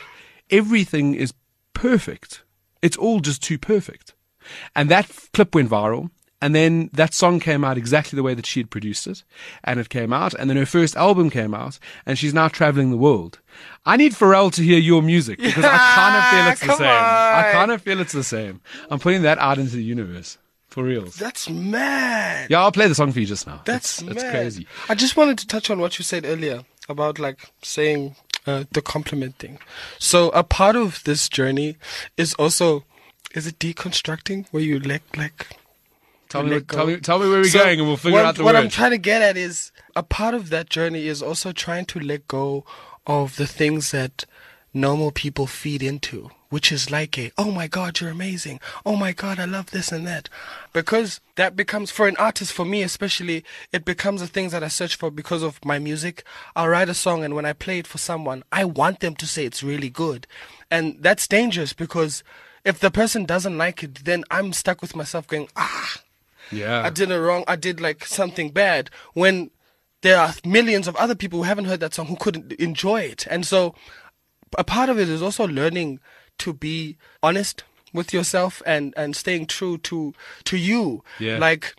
Everything 0.50 1.14
is 1.14 1.32
perfect. 1.72 2.42
It's 2.82 2.96
all 2.96 3.20
just 3.20 3.42
too 3.42 3.58
perfect. 3.58 4.12
And 4.74 4.90
that 4.90 5.08
clip 5.32 5.54
went 5.54 5.70
viral. 5.70 6.10
And 6.40 6.56
then 6.56 6.90
that 6.92 7.14
song 7.14 7.38
came 7.38 7.64
out 7.64 7.78
exactly 7.78 8.16
the 8.16 8.24
way 8.24 8.34
that 8.34 8.46
she 8.46 8.58
had 8.58 8.68
produced 8.68 9.06
it. 9.06 9.22
And 9.62 9.78
it 9.78 9.88
came 9.88 10.12
out. 10.12 10.34
And 10.34 10.50
then 10.50 10.56
her 10.56 10.66
first 10.66 10.96
album 10.96 11.30
came 11.30 11.54
out. 11.54 11.78
And 12.04 12.18
she's 12.18 12.34
now 12.34 12.48
traveling 12.48 12.90
the 12.90 12.96
world. 12.96 13.38
I 13.86 13.96
need 13.96 14.12
Pharrell 14.12 14.52
to 14.54 14.62
hear 14.62 14.80
your 14.80 15.02
music 15.02 15.38
because 15.38 15.64
I 15.64 15.78
kind 15.94 16.16
of 16.16 16.24
feel 16.30 16.52
it's 16.52 16.60
the 16.60 16.76
same. 16.76 16.90
I 16.90 17.50
kind 17.52 17.70
of 17.70 17.80
feel 17.80 18.00
it's 18.00 18.12
the 18.12 18.24
same. 18.24 18.60
I'm 18.90 18.98
putting 18.98 19.22
that 19.22 19.38
out 19.38 19.58
into 19.58 19.76
the 19.76 19.84
universe. 19.84 20.36
For 20.66 20.82
real. 20.82 21.04
That's 21.04 21.48
mad. 21.48 22.50
Yeah, 22.50 22.62
I'll 22.62 22.72
play 22.72 22.88
the 22.88 22.94
song 22.94 23.12
for 23.12 23.20
you 23.20 23.26
just 23.26 23.46
now. 23.46 23.60
That's 23.64 24.00
it's, 24.00 24.10
it's 24.10 24.22
crazy. 24.24 24.66
I 24.88 24.94
just 24.94 25.16
wanted 25.16 25.38
to 25.38 25.46
touch 25.46 25.70
on 25.70 25.78
what 25.78 25.98
you 25.98 26.02
said 26.02 26.24
earlier 26.24 26.64
about 26.88 27.18
like 27.18 27.52
saying 27.62 28.16
uh, 28.46 28.64
the 28.72 28.82
compliment 28.82 29.36
thing. 29.38 29.58
So 29.98 30.30
a 30.30 30.42
part 30.42 30.76
of 30.76 31.02
this 31.04 31.28
journey 31.28 31.76
is 32.16 32.34
also 32.34 32.84
is 33.34 33.46
it 33.46 33.58
deconstructing 33.58 34.46
where 34.50 34.62
you 34.62 34.78
let 34.78 35.02
like 35.16 35.46
Tell 36.28 36.42
me, 36.44 36.60
tell 36.60 36.86
me, 36.86 36.96
tell 36.96 37.18
me 37.18 37.28
where 37.28 37.40
we're 37.40 37.44
So, 37.44 37.58
going, 37.58 37.78
and 37.78 37.86
we'll 37.86 37.98
figure 37.98 38.16
what, 38.16 38.24
out 38.24 38.36
the 38.36 38.44
what 38.44 38.54
word. 38.54 38.60
I'm 38.64 38.70
trying 38.70 38.92
to 38.92 38.98
get 38.98 39.20
at 39.20 39.36
is 39.36 39.70
a 39.94 40.02
part 40.02 40.32
of 40.32 40.48
that 40.48 40.70
journey 40.70 41.06
is 41.06 41.22
also 41.22 41.52
trying 41.52 41.84
to 41.86 42.00
let 42.00 42.26
go 42.26 42.64
of 43.06 43.36
the 43.36 43.46
things 43.46 43.90
that 43.90 44.24
normal 44.74 45.10
people 45.10 45.46
feed 45.46 45.82
into, 45.82 46.30
which 46.48 46.72
is 46.72 46.90
like 46.90 47.18
a, 47.18 47.30
oh 47.36 47.50
my 47.50 47.66
God, 47.66 48.00
you're 48.00 48.10
amazing. 48.10 48.60
Oh 48.84 48.96
my 48.96 49.12
God, 49.12 49.38
I 49.38 49.44
love 49.44 49.70
this 49.70 49.92
and 49.92 50.06
that. 50.06 50.28
Because 50.72 51.20
that 51.36 51.56
becomes, 51.56 51.90
for 51.90 52.08
an 52.08 52.16
artist, 52.16 52.52
for 52.52 52.64
me 52.64 52.82
especially, 52.82 53.44
it 53.72 53.84
becomes 53.84 54.20
the 54.20 54.26
things 54.26 54.52
that 54.52 54.64
I 54.64 54.68
search 54.68 54.96
for 54.96 55.10
because 55.10 55.42
of 55.42 55.64
my 55.64 55.78
music. 55.78 56.24
I'll 56.56 56.68
write 56.68 56.88
a 56.88 56.94
song 56.94 57.24
and 57.24 57.34
when 57.34 57.46
I 57.46 57.52
play 57.52 57.78
it 57.78 57.86
for 57.86 57.98
someone, 57.98 58.44
I 58.52 58.64
want 58.64 59.00
them 59.00 59.14
to 59.16 59.26
say 59.26 59.44
it's 59.44 59.62
really 59.62 59.90
good. 59.90 60.26
And 60.70 60.96
that's 61.00 61.28
dangerous 61.28 61.72
because 61.72 62.24
if 62.64 62.78
the 62.78 62.90
person 62.90 63.24
doesn't 63.24 63.58
like 63.58 63.82
it, 63.82 64.04
then 64.04 64.24
I'm 64.30 64.52
stuck 64.52 64.80
with 64.80 64.96
myself 64.96 65.26
going, 65.26 65.48
ah, 65.56 66.00
yeah, 66.50 66.82
I 66.82 66.90
did 66.90 67.10
it 67.10 67.18
wrong. 67.18 67.44
I 67.48 67.56
did 67.56 67.80
like 67.80 68.04
something 68.04 68.50
bad 68.50 68.90
when 69.14 69.50
there 70.02 70.18
are 70.18 70.34
millions 70.44 70.86
of 70.86 70.96
other 70.96 71.14
people 71.14 71.38
who 71.38 71.44
haven't 71.44 71.64
heard 71.64 71.80
that 71.80 71.94
song 71.94 72.06
who 72.06 72.16
couldn't 72.16 72.52
enjoy 72.52 73.00
it. 73.00 73.26
And 73.30 73.46
so 73.46 73.74
a 74.58 74.64
part 74.64 74.88
of 74.88 74.98
it 74.98 75.08
is 75.08 75.22
also 75.22 75.46
learning 75.46 76.00
to 76.38 76.52
be 76.52 76.96
honest 77.22 77.64
with 77.92 78.12
yourself 78.12 78.62
and, 78.66 78.94
and 78.96 79.14
staying 79.14 79.46
true 79.46 79.78
to, 79.78 80.14
to 80.44 80.56
you. 80.56 81.04
Yeah. 81.18 81.38
Like, 81.38 81.74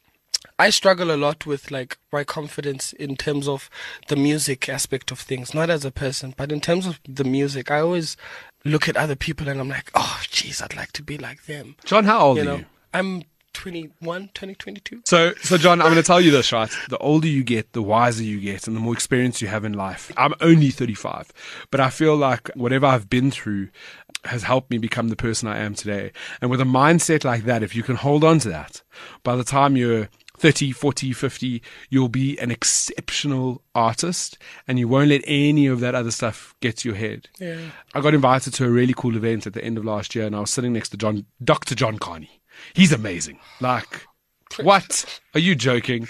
I 0.60 0.70
struggle 0.70 1.12
a 1.12 1.18
lot 1.18 1.46
with 1.46 1.72
like 1.72 1.98
my 2.12 2.24
confidence 2.24 2.94
in 2.94 3.16
terms 3.16 3.48
of 3.48 3.70
the 4.08 4.16
music 4.16 4.70
aspect 4.70 5.12
of 5.12 5.20
things, 5.20 5.54
not 5.54 5.70
as 5.70 5.84
a 5.84 5.92
person, 5.92 6.34
but 6.38 6.52
in 6.52 6.62
terms 6.62 6.86
of 6.86 7.00
the 7.08 7.24
music. 7.24 7.72
I 7.72 7.80
always 7.80 8.16
look 8.64 8.88
at 8.88 8.96
other 8.96 9.16
people 9.16 9.50
and 9.50 9.60
I'm 9.60 9.70
like, 9.70 9.90
oh, 9.96 10.22
jeez, 10.26 10.62
I'd 10.62 10.76
like 10.76 10.92
to 10.94 11.04
be 11.04 11.18
like 11.18 11.46
them. 11.46 11.76
John, 11.84 12.06
how 12.06 12.20
old 12.20 12.38
You 12.38 12.44
are 12.44 12.46
know, 12.46 12.56
you? 12.58 12.66
I'm 12.94 13.24
21, 13.54 14.30
20, 14.34 14.56
22. 14.56 15.02
So, 15.06 15.34
so 15.42 15.58
John, 15.58 15.82
I'm 15.82 15.88
going 15.88 15.98
to 15.98 16.04
tell 16.04 16.22
you 16.22 16.32
this, 16.32 16.52
right? 16.52 16.70
The 16.90 16.98
older 16.98 17.28
you 17.28 17.44
get, 17.44 17.74
the 17.74 17.82
wiser 17.82 18.24
you 18.24 18.40
get, 18.40 18.68
and 18.68 18.76
the 18.76 18.82
more 18.82 18.94
experience 18.94 19.42
you 19.42 19.48
have 19.48 19.66
in 19.66 19.74
life. 19.74 20.12
I'm 20.18 20.34
only 20.42 20.70
35, 20.70 21.32
but 21.72 21.80
I 21.80 21.90
feel 21.90 22.16
like 22.16 22.50
whatever 22.56 22.86
I've 22.86 23.10
been 23.10 23.32
through 23.32 23.70
has 24.26 24.44
helped 24.44 24.72
me 24.72 24.78
become 24.78 25.10
the 25.10 25.16
person 25.16 25.48
I 25.48 25.60
am 25.60 25.76
today. 25.76 26.12
And 26.42 26.50
with 26.50 26.62
a 26.62 26.66
mindset 26.66 27.24
like 27.24 27.44
that, 27.44 27.64
if 27.64 27.76
you 27.76 27.84
can 27.84 27.96
hold 27.96 28.24
on 28.24 28.40
to 28.40 28.50
that, 28.50 28.82
by 29.24 29.36
the 29.36 29.44
time 29.44 29.76
you're 29.76 30.10
30, 30.38 30.72
40, 30.72 31.14
50, 31.14 31.62
you'll 31.90 32.10
be 32.10 32.38
an 32.40 32.52
exceptional 32.52 33.62
artist 33.76 34.38
and 34.68 34.80
you 34.80 34.88
won't 34.88 35.10
let 35.10 35.22
any 35.26 35.68
of 35.68 35.80
that 35.82 35.96
other 35.96 36.12
stuff 36.12 36.56
get 36.60 36.78
to 36.78 36.90
your 36.90 36.98
head. 36.98 37.30
Yeah. 37.40 37.60
I 37.94 38.02
got 38.02 38.14
invited 38.14 38.54
to 38.56 38.66
a 38.66 38.70
really 38.70 38.94
cool 38.96 39.16
event 39.16 39.46
at 39.46 39.54
the 39.54 39.64
end 39.64 39.78
of 39.78 39.86
last 39.86 40.16
year 40.16 40.26
and 40.26 40.36
I 40.36 40.40
was 40.40 40.50
sitting 40.50 40.74
next 40.74 40.90
to 40.90 40.98
John, 40.98 41.26
Dr. 41.44 41.76
John 41.76 42.00
Kani. 42.00 42.30
He's 42.74 42.92
amazing. 42.92 43.40
Like, 43.60 44.06
what? 44.62 45.20
Are 45.34 45.40
you 45.40 45.56
joking? 45.56 46.08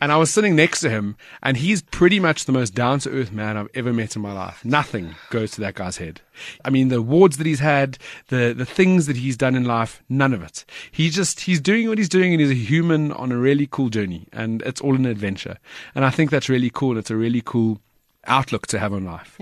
And 0.00 0.10
I 0.10 0.16
was 0.16 0.30
sitting 0.30 0.56
next 0.56 0.80
to 0.80 0.90
him, 0.90 1.16
and 1.42 1.56
he's 1.56 1.82
pretty 1.82 2.18
much 2.18 2.44
the 2.44 2.52
most 2.52 2.74
down 2.74 2.98
to 3.00 3.10
earth 3.10 3.32
man 3.32 3.56
I've 3.56 3.68
ever 3.74 3.92
met 3.92 4.16
in 4.16 4.22
my 4.22 4.32
life. 4.32 4.64
Nothing 4.64 5.14
goes 5.30 5.52
to 5.52 5.60
that 5.62 5.74
guy's 5.74 5.98
head. 5.98 6.20
I 6.64 6.70
mean, 6.70 6.88
the 6.88 6.96
awards 6.96 7.36
that 7.36 7.46
he's 7.46 7.60
had, 7.60 7.98
the, 8.28 8.54
the 8.56 8.66
things 8.66 9.06
that 9.06 9.16
he's 9.16 9.36
done 9.36 9.54
in 9.54 9.64
life, 9.64 10.02
none 10.08 10.32
of 10.32 10.42
it. 10.42 10.64
He 10.90 11.10
just, 11.10 11.40
he's 11.40 11.60
doing 11.60 11.88
what 11.88 11.98
he's 11.98 12.08
doing, 12.08 12.32
and 12.32 12.40
he's 12.40 12.50
a 12.50 12.54
human 12.54 13.12
on 13.12 13.32
a 13.32 13.38
really 13.38 13.68
cool 13.70 13.88
journey, 13.88 14.26
and 14.32 14.62
it's 14.62 14.80
all 14.80 14.94
an 14.94 15.06
adventure. 15.06 15.58
And 15.94 16.04
I 16.04 16.10
think 16.10 16.30
that's 16.30 16.48
really 16.48 16.70
cool. 16.70 16.98
It's 16.98 17.10
a 17.10 17.16
really 17.16 17.42
cool 17.44 17.80
outlook 18.26 18.66
to 18.68 18.78
have 18.78 18.92
on 18.92 19.04
life. 19.04 19.38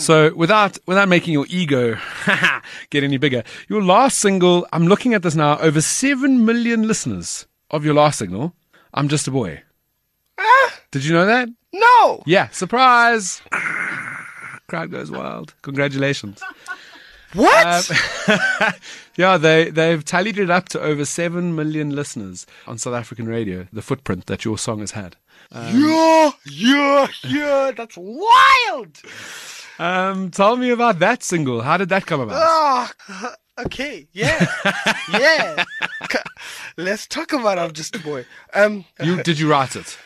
So 0.00 0.34
without 0.34 0.78
without 0.86 1.08
making 1.08 1.32
your 1.32 1.46
ego 1.48 1.96
get 2.90 3.04
any 3.04 3.16
bigger, 3.16 3.42
your 3.68 3.82
last 3.82 4.18
single, 4.18 4.66
I'm 4.72 4.86
looking 4.86 5.14
at 5.14 5.22
this 5.22 5.34
now, 5.34 5.58
over 5.58 5.80
seven 5.80 6.44
million 6.44 6.86
listeners 6.86 7.46
of 7.70 7.84
your 7.84 7.94
last 7.94 8.18
single, 8.18 8.54
I'm 8.92 9.08
just 9.08 9.26
a 9.28 9.30
boy. 9.30 9.62
Ah, 10.38 10.78
Did 10.90 11.04
you 11.04 11.12
know 11.12 11.26
that? 11.26 11.48
No. 11.72 12.22
Yeah, 12.26 12.48
surprise. 12.48 13.42
Crowd 14.68 14.90
goes 14.90 15.10
wild. 15.10 15.54
Congratulations. 15.62 16.42
What? 17.34 17.90
Um, 18.28 18.70
yeah, 19.16 19.36
they 19.36 19.70
they've 19.70 20.04
tallied 20.04 20.38
it 20.38 20.50
up 20.50 20.68
to 20.70 20.80
over 20.80 21.04
seven 21.04 21.54
million 21.56 21.90
listeners 21.90 22.46
on 22.66 22.78
South 22.78 22.94
African 22.94 23.26
radio. 23.26 23.66
The 23.72 23.82
footprint 23.82 24.26
that 24.26 24.44
your 24.44 24.56
song 24.56 24.78
has 24.80 24.92
had. 24.92 25.16
Yeah, 25.52 26.30
yeah, 26.46 27.06
yeah. 27.24 27.70
That's 27.76 27.96
wild. 27.96 29.00
Um, 29.78 30.30
tell 30.30 30.56
me 30.56 30.70
about 30.70 30.98
that 31.00 31.22
single. 31.22 31.62
How 31.62 31.76
did 31.76 31.88
that 31.90 32.06
come 32.06 32.20
about? 32.20 32.36
Ah, 32.40 32.92
okay. 33.66 34.06
Yeah, 34.12 34.46
yeah. 35.12 35.64
Let's 36.76 37.06
talk 37.06 37.32
about 37.32 37.58
I'm 37.58 37.72
just 37.72 37.94
a 37.96 37.98
boy. 38.00 38.24
Um, 38.52 38.84
You 39.00 39.22
did 39.28 39.38
you 39.38 39.48
write 39.50 39.76
it? 39.76 39.98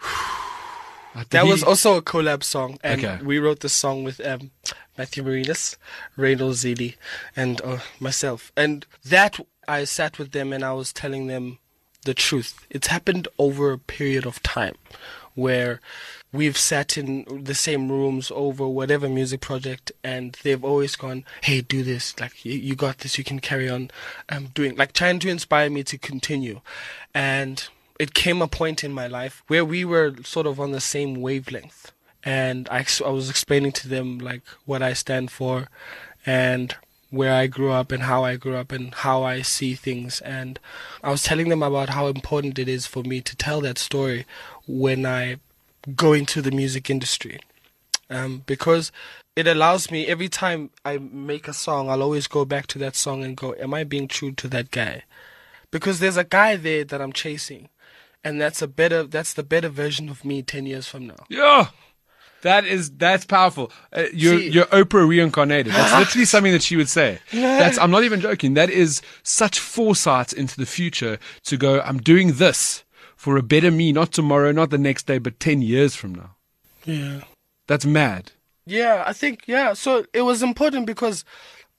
that 1.30 1.44
He- 1.44 1.50
was 1.50 1.62
also 1.62 1.96
a 1.96 2.02
collab 2.02 2.42
song, 2.42 2.78
and 2.82 3.04
Okay. 3.04 3.22
we 3.24 3.38
wrote 3.38 3.60
the 3.60 3.68
song 3.68 4.04
with 4.04 4.24
um, 4.26 4.50
Matthew 4.98 5.22
Marinus, 5.22 5.76
Ryno 6.18 6.50
Zeelie, 6.52 6.96
and 7.36 7.60
uh, 7.62 7.78
myself. 8.00 8.52
And 8.56 8.86
that 9.04 9.38
I 9.68 9.84
sat 9.84 10.18
with 10.18 10.32
them 10.32 10.52
and 10.52 10.64
I 10.64 10.72
was 10.72 10.92
telling 10.92 11.26
them 11.28 11.58
the 12.04 12.14
truth. 12.14 12.66
It's 12.70 12.88
happened 12.88 13.28
over 13.38 13.72
a 13.72 13.78
period 13.78 14.26
of 14.26 14.42
time, 14.42 14.76
where 15.34 15.80
we've 16.32 16.56
sat 16.56 16.96
in 16.96 17.44
the 17.44 17.54
same 17.54 17.90
rooms 17.90 18.30
over 18.34 18.66
whatever 18.68 19.08
music 19.08 19.40
project, 19.40 19.92
and 20.02 20.38
they've 20.42 20.64
always 20.64 20.96
gone, 20.96 21.24
"Hey, 21.42 21.60
do 21.60 21.82
this! 21.82 22.18
Like 22.20 22.44
you, 22.44 22.74
got 22.74 22.98
this. 22.98 23.18
You 23.18 23.24
can 23.24 23.40
carry 23.40 23.68
on 23.68 23.90
um, 24.28 24.46
doing." 24.54 24.76
Like 24.76 24.92
trying 24.92 25.18
to 25.20 25.28
inspire 25.28 25.70
me 25.70 25.82
to 25.84 25.98
continue, 25.98 26.60
and 27.14 27.68
it 27.98 28.14
came 28.14 28.42
a 28.42 28.48
point 28.48 28.82
in 28.84 28.92
my 28.92 29.06
life 29.06 29.42
where 29.46 29.64
we 29.64 29.84
were 29.84 30.14
sort 30.24 30.46
of 30.46 30.58
on 30.58 30.72
the 30.72 30.80
same 30.80 31.20
wavelength 31.20 31.92
and 32.24 32.68
I, 32.70 32.84
I 33.04 33.10
was 33.10 33.30
explaining 33.30 33.72
to 33.72 33.88
them 33.88 34.18
like 34.18 34.42
what 34.64 34.82
I 34.82 34.94
stand 34.94 35.30
for 35.30 35.68
and 36.24 36.74
where 37.14 37.34
I 37.34 37.46
grew 37.46 37.70
up 37.70 37.92
and 37.92 38.04
how 38.04 38.24
I 38.24 38.36
grew 38.36 38.56
up 38.56 38.72
and 38.72 38.94
how 38.94 39.22
I 39.22 39.42
see 39.42 39.74
things. 39.74 40.20
And 40.20 40.58
I 41.02 41.10
was 41.10 41.22
telling 41.22 41.48
them 41.48 41.62
about 41.62 41.90
how 41.90 42.06
important 42.08 42.58
it 42.58 42.68
is 42.68 42.86
for 42.86 43.02
me 43.02 43.20
to 43.22 43.36
tell 43.36 43.60
that 43.62 43.78
story 43.78 44.26
when 44.66 45.06
I 45.06 45.36
go 45.94 46.12
into 46.12 46.42
the 46.42 46.50
music 46.50 46.90
industry. 46.90 47.40
Um, 48.10 48.42
because 48.46 48.92
it 49.36 49.46
allows 49.46 49.90
me 49.90 50.06
every 50.06 50.28
time 50.28 50.70
I 50.84 50.98
make 50.98 51.48
a 51.48 51.52
song 51.54 51.88
I'll 51.88 52.02
always 52.02 52.26
go 52.26 52.44
back 52.44 52.66
to 52.68 52.78
that 52.80 52.94
song 52.94 53.24
and 53.24 53.36
go 53.36 53.54
am 53.54 53.74
I 53.74 53.82
being 53.84 54.08
true 54.08 54.32
to 54.32 54.48
that 54.48 54.70
guy? 54.70 55.04
Because 55.70 55.98
there's 55.98 56.18
a 56.18 56.24
guy 56.24 56.56
there 56.56 56.84
that 56.84 57.00
I'm 57.00 57.12
chasing 57.12 57.70
and 58.22 58.40
that's 58.40 58.62
a 58.62 58.68
better 58.68 59.04
that's 59.04 59.34
the 59.34 59.42
better 59.42 59.68
version 59.68 60.08
of 60.08 60.24
me 60.24 60.42
10 60.42 60.66
years 60.66 60.86
from 60.86 61.06
now. 61.06 61.26
Yeah. 61.28 61.68
That 62.44 62.66
is 62.66 62.90
that's 62.90 63.24
powerful. 63.24 63.72
Uh, 63.90 64.04
you're 64.12 64.38
See- 64.38 64.48
you're 64.50 64.66
Oprah 64.66 65.08
reincarnated. 65.08 65.72
That's 65.72 65.98
literally 65.98 66.26
something 66.26 66.52
that 66.52 66.62
she 66.62 66.76
would 66.76 66.90
say. 66.90 67.18
That's 67.32 67.78
I'm 67.78 67.90
not 67.90 68.04
even 68.04 68.20
joking. 68.20 68.52
That 68.54 68.68
is 68.70 69.00
such 69.22 69.58
foresight 69.58 70.32
into 70.34 70.56
the 70.56 70.66
future 70.66 71.18
to 71.44 71.56
go. 71.56 71.80
I'm 71.80 71.98
doing 71.98 72.34
this 72.34 72.84
for 73.16 73.38
a 73.38 73.42
better 73.42 73.70
me, 73.70 73.92
not 73.92 74.12
tomorrow, 74.12 74.52
not 74.52 74.68
the 74.68 74.76
next 74.78 75.06
day, 75.06 75.18
but 75.18 75.40
ten 75.40 75.62
years 75.62 75.96
from 75.96 76.14
now. 76.14 76.30
yeah 76.84 77.20
That's 77.66 77.86
mad. 77.86 78.32
Yeah, 78.66 79.02
I 79.06 79.12
think 79.14 79.44
yeah. 79.46 79.72
So 79.74 80.04
it 80.12 80.22
was 80.22 80.42
important 80.42 80.86
because 80.86 81.24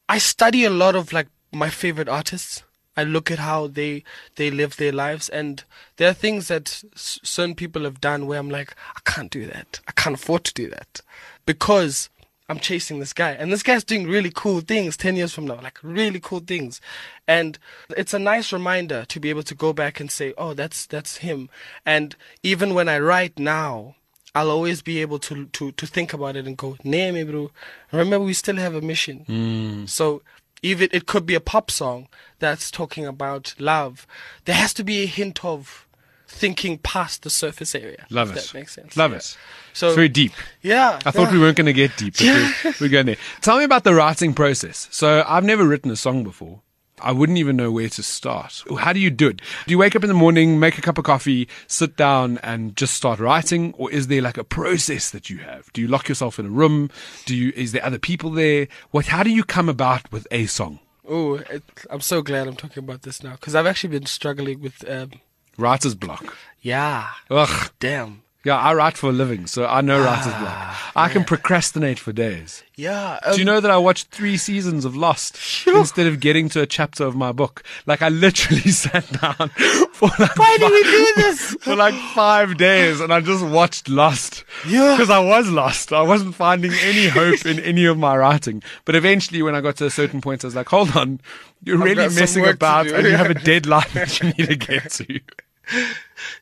I 0.10 0.18
study 0.20 0.66
a 0.66 0.70
lot 0.84 0.96
of 0.96 1.14
like 1.14 1.28
my 1.52 1.70
favorite 1.70 2.10
artists. 2.10 2.64
I 2.98 3.04
look 3.04 3.30
at 3.32 3.40
how 3.40 3.68
they 3.68 4.04
they 4.36 4.50
live 4.52 4.78
their 4.78 4.92
lives, 4.92 5.30
and 5.30 5.64
there 5.98 6.10
are 6.10 6.14
things 6.14 6.48
that 6.48 6.84
s- 6.96 7.20
certain 7.24 7.56
people 7.56 7.84
have 7.84 8.00
done 8.02 8.26
where 8.28 8.40
I'm 8.40 8.50
like, 8.50 8.76
I 8.96 9.00
can't 9.04 9.32
do 9.32 9.46
that. 9.48 9.80
I 9.88 9.92
can't 9.92 10.16
afford 10.16 10.44
to 10.46 10.54
do 10.54 10.70
that 10.70 11.02
because 11.46 12.10
I'm 12.48 12.60
chasing 12.60 13.00
this 13.00 13.14
guy, 13.14 13.32
and 13.32 13.52
this 13.52 13.64
guy's 13.64 13.84
doing 13.84 14.08
really 14.08 14.32
cool 14.34 14.62
things 14.62 14.96
ten 14.98 15.16
years 15.16 15.34
from 15.34 15.46
now, 15.48 15.60
like 15.62 15.80
really 15.82 16.20
cool 16.20 16.40
things, 16.42 16.80
and 17.28 17.58
it's 17.98 18.14
a 18.14 18.20
nice 18.20 18.54
reminder 18.54 19.04
to 19.06 19.20
be 19.20 19.30
able 19.30 19.44
to 19.44 19.56
go 19.56 19.74
back 19.74 20.00
and 20.00 20.12
say, 20.12 20.34
oh, 20.38 20.54
that's 20.54 20.86
that's 20.86 21.18
him. 21.18 21.50
And 21.86 22.16
even 22.44 22.74
when 22.76 22.88
I 22.88 23.00
write 23.00 23.40
now, 23.40 23.96
I'll 24.36 24.52
always 24.52 24.82
be 24.82 25.02
able 25.02 25.18
to 25.20 25.46
to 25.48 25.72
to 25.72 25.88
think 25.88 26.14
about 26.14 26.36
it 26.36 26.46
and 26.46 26.56
go, 26.58 26.78
"Nee, 26.84 27.24
bro. 27.24 27.52
Remember, 27.92 28.20
we 28.20 28.34
still 28.34 28.58
have 28.58 28.76
a 28.76 28.82
mission." 28.82 29.20
Hmm. 29.26 29.86
So 29.86 30.22
even 30.66 30.90
it 30.92 31.06
could 31.06 31.26
be 31.26 31.36
a 31.36 31.40
pop 31.40 31.70
song 31.72 32.08
that's 32.40 32.70
talking 32.72 33.06
about 33.06 33.54
love. 33.60 34.06
There 34.46 34.56
has 34.56 34.74
to 34.76 34.84
be 34.84 35.04
a 35.04 35.06
hint 35.06 35.44
of 35.46 35.88
thinking 36.28 36.78
past 36.80 37.24
the 37.24 37.30
surface 37.30 37.76
area. 37.76 38.06
Love 38.10 38.32
if 38.32 38.38
it. 38.38 38.44
That 38.48 38.54
makes 38.58 38.74
sense. 38.74 38.98
Love 38.98 39.12
Yeah. 39.12 39.18
it. 39.18 39.38
So 39.74 39.88
It's 39.88 39.96
very 39.96 40.10
deep. 40.10 40.32
yeah, 40.62 41.00
I 41.06 41.12
thought 41.12 41.28
yeah. 41.28 41.34
we 41.34 41.40
weren't 41.40 41.58
going 41.58 41.66
to 41.68 41.74
get 41.74 41.96
deep, 41.98 42.16
we're 42.82 42.90
going 42.90 43.06
there. 43.06 43.18
Tell 43.42 43.58
me 43.58 43.64
about 43.66 43.84
the 43.84 43.94
writing 43.94 44.34
process. 44.34 44.88
So 44.92 45.24
I've 45.28 45.44
never 45.44 45.66
written 45.68 45.92
a 45.92 45.96
song 45.96 46.24
before. 46.24 46.62
I 47.02 47.12
wouldn't 47.12 47.38
even 47.38 47.58
know 47.58 47.72
where 47.72 47.90
to 47.90 48.02
start. 48.04 48.64
How 48.80 48.94
do 48.94 49.00
you 49.00 49.10
do 49.10 49.28
it? 49.28 49.42
Do 49.66 49.72
you 49.72 49.78
wake 49.78 49.96
up 49.96 50.04
in 50.04 50.08
the 50.08 50.14
morning, 50.14 50.60
make 50.60 50.78
a 50.78 50.82
cup 50.82 50.98
of 50.98 51.04
coffee, 51.04 51.48
sit 51.68 51.98
down 51.98 52.38
and 52.40 52.76
just 52.76 52.94
start 52.94 53.20
writing? 53.20 53.74
Or 53.78 53.92
is 53.92 54.08
there 54.08 54.22
like 54.22 54.38
a 54.38 54.44
process 54.46 55.10
that 55.10 55.30
you 55.30 55.40
have? 55.40 55.72
Do 55.74 55.82
you 55.82 55.88
lock 55.90 56.08
yourself 56.08 56.40
in 56.40 56.46
a 56.46 56.50
room? 56.50 56.90
Do 57.26 57.36
you, 57.36 57.52
is 57.56 57.74
there 57.74 57.84
other 57.86 58.00
people 58.00 58.30
there? 58.32 58.68
What, 58.92 59.08
how 59.08 59.24
do 59.24 59.30
you 59.30 59.44
come 59.44 59.68
about 59.68 60.10
with 60.12 60.26
a 60.32 60.46
song? 60.46 60.80
Oh, 61.08 61.42
I'm 61.90 62.02
so 62.02 62.22
glad 62.22 62.48
I'm 62.48 62.56
talking 62.56 62.84
about 62.84 63.02
this 63.04 63.22
now 63.22 63.32
because 63.34 63.56
I've 63.56 63.68
actually 63.68 63.92
been 63.98 64.06
struggling 64.08 64.62
with. 64.62 64.88
Um, 64.90 65.12
Writer's 65.58 65.96
block. 65.96 66.36
yeah, 66.62 67.10
Ugh. 67.30 67.72
damn. 67.80 68.24
Yeah, 68.46 68.58
I 68.58 68.76
write 68.76 68.96
for 68.96 69.10
a 69.10 69.12
living, 69.12 69.48
so 69.48 69.66
I 69.66 69.82
know 69.82 70.04
writer's 70.04 70.34
block. 70.36 70.78
I 70.96 71.10
can 71.10 71.24
procrastinate 71.24 71.98
for 71.98 72.14
days. 72.14 72.62
Yeah. 72.76 73.20
Do 73.32 73.38
you 73.38 73.42
um, 73.42 73.56
know 73.56 73.60
that 73.60 73.72
I 73.72 73.78
watched 73.78 74.10
three 74.10 74.38
seasons 74.38 74.86
of 74.86 74.96
Lost 74.96 75.36
instead 75.66 76.06
of 76.06 76.20
getting 76.20 76.48
to 76.50 76.62
a 76.62 76.68
chapter 76.68 77.06
of 77.06 77.16
my 77.16 77.32
book? 77.32 77.64
Like 77.88 78.04
I 78.04 78.10
literally 78.10 78.62
sat 78.72 79.12
down 79.20 79.50
for 79.94 80.10
like 80.20 80.38
Why 80.38 80.58
do 80.60 80.66
we 80.66 80.84
five- 80.84 80.92
do 80.92 81.14
this? 81.24 81.42
for 81.62 81.76
like 81.76 81.96
five 82.14 82.58
days 82.58 83.02
and 83.02 83.12
I 83.12 83.20
just 83.20 83.44
watched 83.44 83.90
Lost. 83.90 84.44
Yeah. 84.68 84.94
Because 84.96 85.10
I 85.10 85.20
was 85.20 85.50
lost. 85.50 85.92
I 85.92 86.04
wasn't 86.04 86.36
finding 86.36 86.72
any 86.84 87.08
hope 87.08 87.48
in 87.48 87.60
any 87.60 87.86
of 87.86 87.98
my 87.98 88.16
writing. 88.16 88.62
But 88.86 88.94
eventually 88.96 89.42
when 89.42 89.56
I 89.56 89.62
got 89.62 89.78
to 89.78 89.88
a 89.88 89.92
certain 89.92 90.22
point, 90.22 90.44
I 90.44 90.48
was 90.48 90.56
like, 90.56 90.70
hold 90.70 90.96
on, 90.96 91.20
you're 91.64 91.80
really 91.80 92.14
messing 92.14 92.46
about 92.46 92.86
and 92.88 93.08
you 93.08 93.16
have 93.16 93.32
a 93.32 93.34
deadline 93.44 93.88
that 93.96 94.20
you 94.20 94.28
need 94.28 94.50
to 94.50 94.56
get 94.56 94.92
to. 94.92 95.20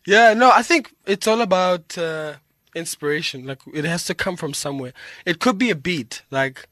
Yeah, 0.06 0.34
no, 0.34 0.52
I 0.52 0.64
think 0.64 0.94
it's 1.06 1.28
all 1.28 1.42
about 1.42 1.98
uh, 1.98 2.36
inspiration. 2.76 3.46
Like 3.46 3.60
it 3.74 3.86
has 3.86 4.06
to 4.06 4.16
come 4.16 4.36
from 4.36 4.54
somewhere. 4.54 4.94
It 5.26 5.40
could 5.40 5.58
be 5.58 5.70
a 5.70 5.76
beat. 5.76 6.24
Like 6.30 6.68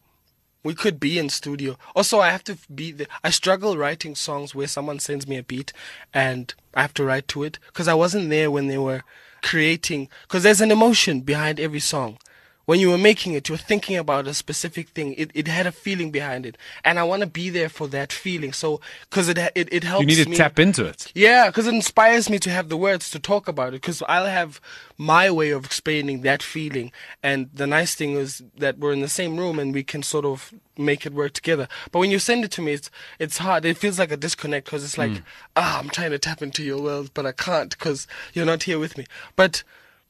we 0.64 0.74
could 0.76 1.00
be 1.00 1.18
in 1.18 1.30
studio. 1.30 1.78
Also, 1.96 2.20
I 2.20 2.30
have 2.30 2.44
to 2.46 2.58
be. 2.74 2.92
The, 2.92 3.08
I 3.24 3.30
struggle 3.30 3.78
writing 3.78 4.16
songs 4.16 4.54
where 4.54 4.68
someone 4.68 5.00
sends 5.00 5.28
me 5.28 5.38
a 5.38 5.44
beat 5.44 5.74
and 6.14 6.54
I 6.74 6.82
have 6.82 6.94
to 6.96 7.04
write 7.04 7.28
to 7.30 7.44
it 7.44 7.58
because 7.68 7.88
I 7.88 7.94
wasn't 7.94 8.30
there 8.30 8.52
when 8.52 8.68
they 8.68 8.78
were 8.78 9.04
creating. 9.42 10.10
Because 10.24 10.44
there's 10.44 10.62
an 10.62 10.72
emotion 10.72 11.22
behind 11.22 11.60
every 11.60 11.80
song. 11.80 12.18
When 12.66 12.80
you 12.80 12.90
were 12.90 12.98
making 12.98 13.34
it, 13.34 13.50
you 13.50 13.54
were 13.54 13.58
thinking 13.58 13.98
about 13.98 14.28
a 14.28 14.34
specific 14.34 14.90
thing. 14.90 15.14
It, 15.16 15.32
it 15.34 15.48
had 15.48 15.66
a 15.68 15.72
feeling 15.72 16.12
behind 16.12 16.46
it, 16.46 16.58
and 16.86 17.00
I 17.00 17.04
want 17.04 17.22
to 17.22 17.28
be 17.28 17.50
there 17.50 17.70
for 17.70 17.88
that 17.88 18.14
feeling. 18.14 18.54
So, 18.54 18.80
because 19.10 19.28
it, 19.30 19.38
it 19.56 19.68
it 19.72 19.84
helps 19.84 20.02
You 20.02 20.08
need 20.08 20.24
to 20.24 20.30
me. 20.30 20.38
tap 20.38 20.60
into 20.60 20.86
it. 20.86 21.12
Yeah, 21.16 21.48
because 21.48 21.68
it 21.68 21.74
inspires 21.74 22.30
me 22.30 22.40
to 22.40 22.50
have 22.50 22.70
the 22.70 22.78
words 22.78 23.10
to 23.12 23.20
talk 23.20 23.48
about 23.48 23.70
it. 23.70 23.82
Because 23.82 24.04
I'll 24.08 24.26
have 24.28 24.62
my 24.98 25.32
way 25.32 25.50
of 25.50 25.66
explaining 25.66 26.22
that 26.22 26.44
feeling. 26.44 26.92
And 27.24 27.50
the 27.54 27.66
nice 27.68 27.96
thing 27.96 28.12
is 28.16 28.44
that 28.58 28.78
we're 28.78 28.94
in 28.94 29.02
the 29.02 29.08
same 29.10 29.38
room 29.38 29.58
and 29.60 29.74
we 29.74 29.84
can 29.84 30.04
sort 30.04 30.26
of 30.26 30.54
make 30.78 31.06
it 31.06 31.14
work 31.14 31.34
together. 31.34 31.68
But 31.92 32.00
when 32.00 32.12
you 32.12 32.20
send 32.20 32.46
it 32.46 32.52
to 32.52 32.62
me, 32.62 32.74
it's 32.74 32.90
it's 33.20 33.40
hard. 33.40 33.66
It 33.66 33.78
feels 33.78 33.98
like 34.00 34.12
a 34.12 34.18
disconnect 34.18 34.66
because 34.66 34.84
it's 34.84 34.98
like, 34.98 35.24
ah, 35.56 35.80
I'm 35.80 35.90
trying 35.90 36.12
to 36.12 36.20
tap 36.20 36.42
into 36.42 36.64
your 36.64 36.82
world, 36.82 37.12
but 37.14 37.26
I 37.26 37.32
can't 37.32 37.72
because 37.72 38.08
you're 38.34 38.46
not 38.46 38.64
here 38.64 38.80
with 38.80 38.98
me. 38.98 39.06
But 39.36 39.64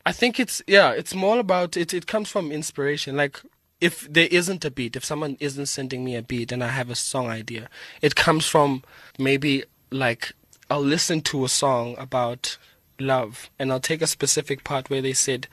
I 0.05 0.11
think 0.11 0.39
it's 0.39 0.61
yeah, 0.67 0.91
it's 0.91 1.13
more 1.13 1.39
about 1.39 1.77
it. 1.77 1.93
It 1.93 2.07
comes 2.07 2.29
from 2.29 2.51
inspiration. 2.51 3.15
Like 3.15 3.41
if 3.79 4.11
there 4.11 4.27
isn't 4.31 4.65
a 4.65 4.71
beat, 4.71 4.95
if 4.95 5.05
someone 5.05 5.37
isn't 5.39 5.65
sending 5.67 6.03
me 6.03 6.15
a 6.15 6.21
beat 6.21 6.51
and 6.51 6.63
I 6.63 6.69
have 6.69 6.89
a 6.89 6.95
song 6.95 7.27
idea, 7.27 7.69
it 8.01 8.15
comes 8.15 8.45
from 8.45 8.83
maybe 9.17 9.63
like 9.91 10.33
I'll 10.69 10.81
listen 10.81 11.21
to 11.21 11.45
a 11.45 11.49
song 11.49 11.95
about 11.97 12.57
love 12.99 13.49
and 13.59 13.71
I'll 13.71 13.79
take 13.79 14.01
a 14.01 14.07
specific 14.07 14.63
part 14.63 14.89
where 14.89 15.01
they 15.01 15.13
said, 15.13 15.47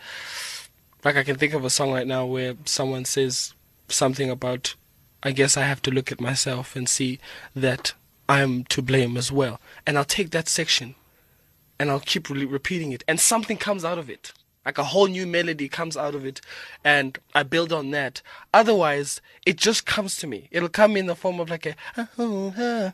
like 1.04 1.16
I 1.16 1.24
can 1.24 1.36
think 1.36 1.54
of 1.54 1.64
a 1.64 1.70
song 1.70 1.92
right 1.92 2.06
now 2.06 2.24
where 2.26 2.54
someone 2.64 3.04
says 3.04 3.54
something 3.88 4.30
about, 4.30 4.74
I 5.22 5.32
guess 5.32 5.56
I 5.56 5.62
have 5.62 5.82
to 5.82 5.90
look 5.90 6.12
at 6.12 6.20
myself 6.20 6.76
and 6.76 6.88
see 6.88 7.18
that 7.56 7.94
I'm 8.28 8.64
to 8.64 8.82
blame 8.82 9.16
as 9.16 9.32
well. 9.32 9.60
And 9.86 9.96
I'll 9.96 10.04
take 10.04 10.30
that 10.30 10.48
section 10.48 10.94
and 11.80 11.90
I'll 11.90 12.00
keep 12.00 12.28
re- 12.28 12.44
repeating 12.44 12.92
it, 12.92 13.04
and 13.06 13.20
something 13.20 13.56
comes 13.56 13.84
out 13.84 13.98
of 13.98 14.10
it. 14.10 14.32
Like 14.68 14.76
a 14.76 14.84
whole 14.84 15.06
new 15.06 15.26
melody 15.26 15.66
comes 15.66 15.96
out 15.96 16.14
of 16.14 16.26
it, 16.26 16.42
and 16.84 17.18
I 17.34 17.42
build 17.42 17.72
on 17.72 17.90
that. 17.92 18.20
Otherwise, 18.52 19.22
it 19.46 19.56
just 19.56 19.86
comes 19.86 20.18
to 20.18 20.26
me. 20.26 20.48
It'll 20.50 20.68
come 20.68 20.94
in 20.94 21.06
the 21.06 21.14
form 21.16 21.40
of 21.40 21.48
like 21.48 21.64
a, 21.64 21.74
and 21.96 22.92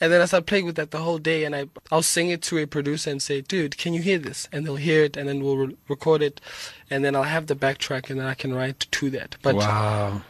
then 0.00 0.20
I 0.20 0.24
start 0.26 0.46
playing 0.46 0.64
with 0.66 0.76
that 0.76 0.92
the 0.92 0.98
whole 0.98 1.18
day, 1.18 1.42
and 1.42 1.56
I 1.56 1.66
I'll 1.90 2.02
sing 2.02 2.30
it 2.30 2.40
to 2.42 2.58
a 2.58 2.66
producer 2.66 3.10
and 3.10 3.20
say, 3.20 3.40
"Dude, 3.40 3.76
can 3.78 3.94
you 3.94 4.00
hear 4.00 4.18
this?" 4.18 4.48
And 4.52 4.64
they'll 4.64 4.76
hear 4.76 5.02
it, 5.02 5.16
and 5.16 5.28
then 5.28 5.42
we'll 5.42 5.56
re- 5.56 5.76
record 5.88 6.22
it, 6.22 6.40
and 6.88 7.04
then 7.04 7.16
I'll 7.16 7.24
have 7.24 7.48
the 7.48 7.56
backtrack, 7.56 8.08
and 8.08 8.20
then 8.20 8.28
I 8.28 8.34
can 8.34 8.54
write 8.54 8.86
to 8.88 9.10
that. 9.10 9.34
But 9.42 9.56
Wow. 9.56 10.22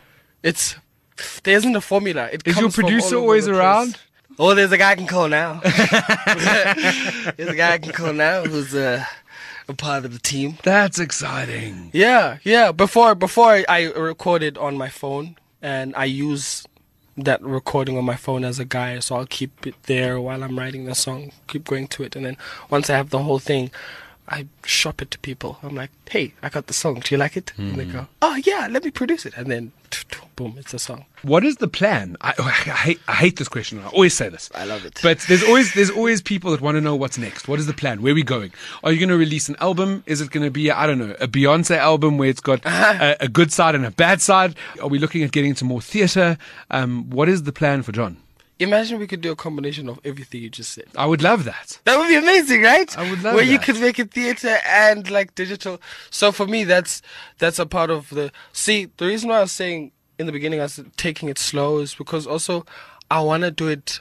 it's 0.42 0.76
there 1.42 1.56
isn't 1.58 1.76
a 1.76 1.82
formula. 1.82 2.30
It 2.32 2.42
Is 2.46 2.56
your 2.56 2.62
comes 2.62 2.74
from 2.76 2.84
all 2.84 2.90
producer 2.90 3.16
always 3.16 3.44
place. 3.44 3.56
around? 3.58 3.98
Oh, 4.38 4.54
there's 4.54 4.72
a 4.72 4.78
guy 4.78 4.90
I 4.92 4.94
can 4.96 5.06
call 5.06 5.28
now. 5.28 5.60
there's 7.36 7.48
a 7.48 7.54
guy 7.56 7.72
I 7.74 7.78
can 7.78 7.92
call 7.92 8.12
now 8.14 8.42
who's 8.44 8.74
uh, 8.74 9.04
a 9.68 9.74
part 9.74 10.04
of 10.04 10.12
the 10.12 10.18
team. 10.18 10.58
That's 10.62 10.98
exciting. 10.98 11.90
Yeah, 11.92 12.38
yeah. 12.44 12.72
Before 12.72 13.14
before 13.14 13.64
I 13.68 13.92
recorded 13.92 14.56
on 14.58 14.76
my 14.76 14.88
phone, 14.88 15.36
and 15.62 15.94
I 15.96 16.04
use 16.04 16.66
that 17.16 17.42
recording 17.42 17.96
on 17.96 18.04
my 18.04 18.16
phone 18.16 18.44
as 18.44 18.58
a 18.58 18.64
guide, 18.64 19.02
so 19.02 19.16
I'll 19.16 19.26
keep 19.26 19.66
it 19.66 19.74
there 19.84 20.20
while 20.20 20.42
I'm 20.42 20.58
writing 20.58 20.84
the 20.84 20.94
song. 20.94 21.32
Keep 21.48 21.64
going 21.64 21.88
to 21.88 22.02
it, 22.02 22.16
and 22.16 22.24
then 22.24 22.36
once 22.70 22.90
I 22.90 22.96
have 22.96 23.10
the 23.10 23.22
whole 23.22 23.38
thing, 23.38 23.70
I 24.28 24.46
shop 24.64 25.00
it 25.02 25.10
to 25.12 25.18
people. 25.18 25.58
I'm 25.62 25.74
like, 25.74 25.90
hey, 26.10 26.34
I 26.42 26.48
got 26.48 26.66
the 26.66 26.74
song. 26.74 27.00
Do 27.00 27.14
you 27.14 27.18
like 27.18 27.36
it? 27.36 27.52
And 27.56 27.76
they 27.76 27.84
hmm. 27.84 27.92
go, 27.92 28.06
oh 28.22 28.36
yeah, 28.36 28.68
let 28.70 28.84
me 28.84 28.90
produce 28.90 29.26
it, 29.26 29.34
and 29.36 29.50
then 29.50 29.72
boom, 30.36 30.54
it's 30.58 30.74
a 30.74 30.78
song. 30.78 31.06
What 31.22 31.44
is 31.44 31.56
the 31.56 31.66
plan? 31.66 32.16
I, 32.20 32.34
I 32.38 32.50
hate 32.50 33.00
I 33.08 33.14
hate 33.14 33.36
this 33.38 33.48
question. 33.48 33.80
I 33.80 33.88
always 33.88 34.14
say 34.14 34.28
this. 34.28 34.50
I 34.54 34.64
love 34.64 34.84
it. 34.84 35.00
But 35.02 35.20
there's 35.20 35.42
always 35.42 35.72
there's 35.74 35.90
always 35.90 36.22
people 36.22 36.50
that 36.52 36.60
want 36.60 36.76
to 36.76 36.80
know 36.80 36.94
what's 36.94 37.18
next. 37.18 37.48
What 37.48 37.58
is 37.58 37.66
the 37.66 37.72
plan? 37.72 38.02
Where 38.02 38.12
are 38.12 38.14
we 38.14 38.22
going? 38.22 38.52
Are 38.84 38.92
you 38.92 38.98
going 38.98 39.08
to 39.08 39.16
release 39.16 39.48
an 39.48 39.56
album? 39.60 40.04
Is 40.06 40.20
it 40.20 40.30
going 40.30 40.44
to 40.44 40.50
be 40.50 40.70
I 40.70 40.86
don't 40.86 40.98
know 40.98 41.16
a 41.18 41.26
Beyonce 41.26 41.76
album 41.76 42.18
where 42.18 42.28
it's 42.28 42.40
got 42.40 42.64
a, 42.64 43.16
a 43.20 43.28
good 43.28 43.50
side 43.50 43.74
and 43.74 43.84
a 43.84 43.90
bad 43.90 44.20
side? 44.20 44.54
Are 44.80 44.88
we 44.88 44.98
looking 44.98 45.22
at 45.22 45.32
getting 45.32 45.50
into 45.50 45.64
more 45.64 45.80
theatre? 45.80 46.36
Um, 46.70 47.10
what 47.10 47.28
is 47.28 47.42
the 47.42 47.52
plan 47.52 47.82
for 47.82 47.92
John? 47.92 48.18
Imagine 48.58 48.98
we 48.98 49.06
could 49.06 49.20
do 49.20 49.32
a 49.32 49.36
combination 49.36 49.86
of 49.86 50.00
everything 50.02 50.40
you 50.40 50.48
just 50.48 50.72
said. 50.72 50.86
I 50.96 51.04
would 51.04 51.22
love 51.22 51.44
that. 51.44 51.78
That 51.84 51.98
would 51.98 52.08
be 52.08 52.16
amazing, 52.16 52.62
right? 52.62 52.96
I 52.96 53.10
would 53.10 53.22
love 53.22 53.34
Where 53.34 53.44
you 53.44 53.58
could 53.58 53.78
make 53.78 53.98
it 53.98 54.12
theater 54.12 54.56
and 54.66 55.10
like 55.10 55.34
digital. 55.34 55.78
So 56.08 56.32
for 56.32 56.46
me, 56.46 56.64
that's 56.64 57.02
that's 57.38 57.58
a 57.58 57.66
part 57.66 57.90
of 57.90 58.08
the. 58.08 58.32
See, 58.52 58.88
the 58.96 59.06
reason 59.06 59.28
why 59.28 59.38
I 59.38 59.40
was 59.42 59.52
saying 59.52 59.92
in 60.18 60.26
the 60.26 60.32
beginning 60.32 60.60
I 60.60 60.64
was 60.64 60.80
taking 60.96 61.28
it 61.28 61.38
slow 61.38 61.78
is 61.78 61.94
because 61.94 62.26
also 62.26 62.64
I 63.10 63.20
want 63.20 63.42
to 63.42 63.50
do 63.50 63.68
it 63.68 64.00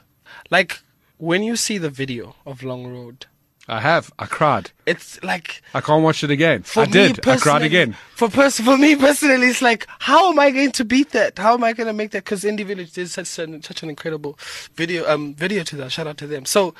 like 0.50 0.80
when 1.18 1.42
you 1.42 1.56
see 1.56 1.78
the 1.78 1.90
video 1.90 2.36
of 2.44 2.62
Long 2.62 2.86
Road. 2.86 3.26
I 3.68 3.80
have. 3.80 4.12
I 4.16 4.26
cried. 4.26 4.70
It's 4.86 5.20
like 5.24 5.60
I 5.74 5.80
can't 5.80 6.04
watch 6.04 6.22
it 6.22 6.30
again. 6.30 6.64
I 6.76 6.84
did. 6.84 7.26
I 7.26 7.36
cried 7.36 7.62
again. 7.62 7.96
For 8.14 8.28
pers- 8.28 8.60
for 8.60 8.78
me 8.78 8.94
personally, 8.94 9.48
it's 9.48 9.60
like 9.60 9.88
how 9.98 10.30
am 10.30 10.38
I 10.38 10.52
going 10.52 10.70
to 10.72 10.84
beat 10.84 11.10
that? 11.10 11.36
How 11.36 11.54
am 11.54 11.64
I 11.64 11.72
going 11.72 11.88
to 11.88 11.92
make 11.92 12.12
that? 12.12 12.22
Because 12.22 12.44
Indie 12.44 12.64
Village 12.64 12.92
did 12.92 13.10
such 13.10 13.38
an 13.40 13.60
such 13.62 13.82
an 13.82 13.88
incredible 13.88 14.38
video 14.76 15.08
um 15.12 15.34
video 15.34 15.64
to 15.64 15.76
that. 15.76 15.90
Shout 15.90 16.06
out 16.06 16.16
to 16.18 16.28
them. 16.28 16.44
So 16.44 16.74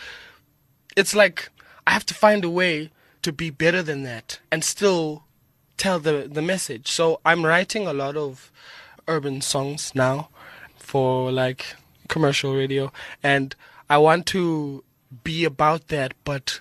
it's 0.97 1.15
like 1.15 1.49
I 1.89 1.91
have 1.91 2.07
to 2.07 2.15
find 2.15 2.45
a 2.45 2.51
way 2.51 2.91
to 3.23 3.33
be 3.33 3.51
better 3.51 3.83
than 3.83 4.05
that 4.05 4.39
and 4.53 4.63
still 4.63 5.25
tell 5.77 5.99
the 5.99 6.29
the 6.31 6.43
message. 6.43 6.87
So 6.89 7.21
I'm 7.25 7.45
writing 7.45 7.89
a 7.89 7.93
lot 7.93 8.17
of 8.17 8.53
urban 9.09 9.41
songs 9.41 9.93
now 9.95 10.29
for 10.77 11.31
like 11.33 11.77
commercial 12.09 12.55
radio 12.55 12.93
and 13.23 13.55
I 13.89 13.99
want 13.99 14.27
to 14.27 14.85
be 15.25 15.45
about 15.45 15.89
that 15.89 16.15
but 16.25 16.61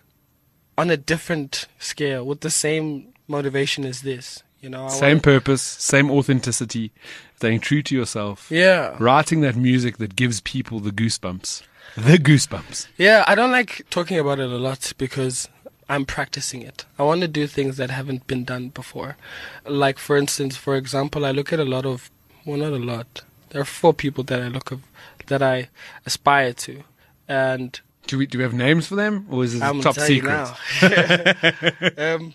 on 0.77 0.89
a 0.89 0.97
different 0.97 1.67
scale 1.79 2.25
with 2.25 2.41
the 2.41 2.49
same 2.49 3.13
motivation 3.27 3.85
as 3.85 4.01
this, 4.01 4.43
you 4.59 4.69
know. 4.69 4.85
I 4.85 4.89
Same 4.89 5.19
purpose, 5.19 5.61
same 5.61 6.11
authenticity, 6.11 6.91
staying 7.37 7.61
true 7.61 7.81
to 7.83 7.95
yourself. 7.95 8.47
Yeah. 8.51 8.95
Writing 8.99 9.41
that 9.41 9.55
music 9.55 9.97
that 9.97 10.15
gives 10.15 10.41
people 10.41 10.79
the 10.79 10.91
goosebumps. 10.91 11.63
The 11.95 12.17
goosebumps. 12.17 12.87
Yeah, 12.97 13.23
I 13.27 13.35
don't 13.35 13.51
like 13.51 13.85
talking 13.89 14.19
about 14.19 14.39
it 14.39 14.49
a 14.49 14.57
lot 14.57 14.93
because 14.97 15.47
I'm 15.87 16.05
practicing 16.05 16.61
it. 16.61 16.85
I 16.99 17.03
want 17.03 17.21
to 17.21 17.27
do 17.27 17.47
things 17.47 17.77
that 17.77 17.89
haven't 17.89 18.27
been 18.27 18.43
done 18.43 18.69
before. 18.69 19.17
Like, 19.65 19.97
for 19.97 20.17
instance, 20.17 20.57
for 20.57 20.75
example, 20.75 21.25
I 21.25 21.31
look 21.31 21.53
at 21.53 21.59
a 21.59 21.65
lot 21.65 21.85
of, 21.85 22.11
well, 22.45 22.57
not 22.57 22.73
a 22.73 22.77
lot. 22.77 23.21
There 23.49 23.61
are 23.61 23.65
four 23.65 23.93
people 23.93 24.23
that 24.25 24.41
I 24.41 24.47
look 24.47 24.71
of, 24.71 24.81
that 25.27 25.41
I 25.41 25.69
aspire 26.05 26.53
to, 26.53 26.83
and 27.27 27.79
Do 28.07 28.17
we 28.17 28.25
do 28.27 28.37
we 28.37 28.43
have 28.43 28.53
names 28.53 28.87
for 28.87 28.95
them, 28.95 29.25
or 29.29 29.43
is 29.43 29.55
it 29.55 29.63
I'm 29.63 29.81
top 29.81 29.95
secret? 29.95 30.47
um, 31.97 32.33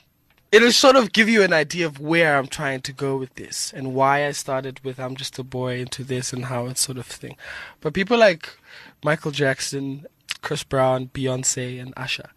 it'll 0.51 0.73
sort 0.73 0.97
of 0.97 1.13
give 1.13 1.29
you 1.29 1.43
an 1.43 1.53
idea 1.53 1.87
of 1.87 2.01
where 2.01 2.37
I'm 2.37 2.49
trying 2.49 2.81
to 2.83 2.93
go 2.93 3.17
with 3.17 3.35
this 3.35 3.73
and 3.73 3.95
why 3.95 4.27
I 4.27 4.33
started 4.33 4.81
with 4.83 4.99
I'm 4.99 5.15
just 5.17 5.39
a 5.39 5.45
boy 5.45 5.79
into 5.79 6.03
this 6.03 6.33
and 6.33 6.47
how 6.47 6.67
it's 6.67 6.81
sort 6.81 6.99
of 6.99 7.07
thing. 7.07 7.37
But 7.81 7.95
people 7.95 8.19
like 8.19 8.49
Michael 9.05 9.31
Jackson, 9.31 10.07
Chris 10.43 10.65
Brown, 10.65 11.11
Beyonce, 11.15 11.81
and 11.81 11.95
Usher, 11.97 12.31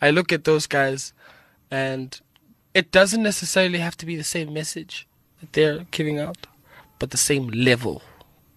I 0.00 0.10
look 0.10 0.32
at 0.32 0.44
those 0.44 0.66
guys 0.66 1.12
and 1.70 2.20
it 2.74 2.92
doesn't 2.92 3.22
necessarily 3.22 3.78
have 3.78 3.96
to 3.96 4.06
be 4.06 4.16
the 4.16 4.24
same 4.24 4.52
message 4.52 5.06
that 5.40 5.52
they're 5.52 5.86
giving 5.90 6.18
out, 6.20 6.46
but 6.98 7.10
the 7.10 7.16
same 7.16 7.48
level 7.48 8.02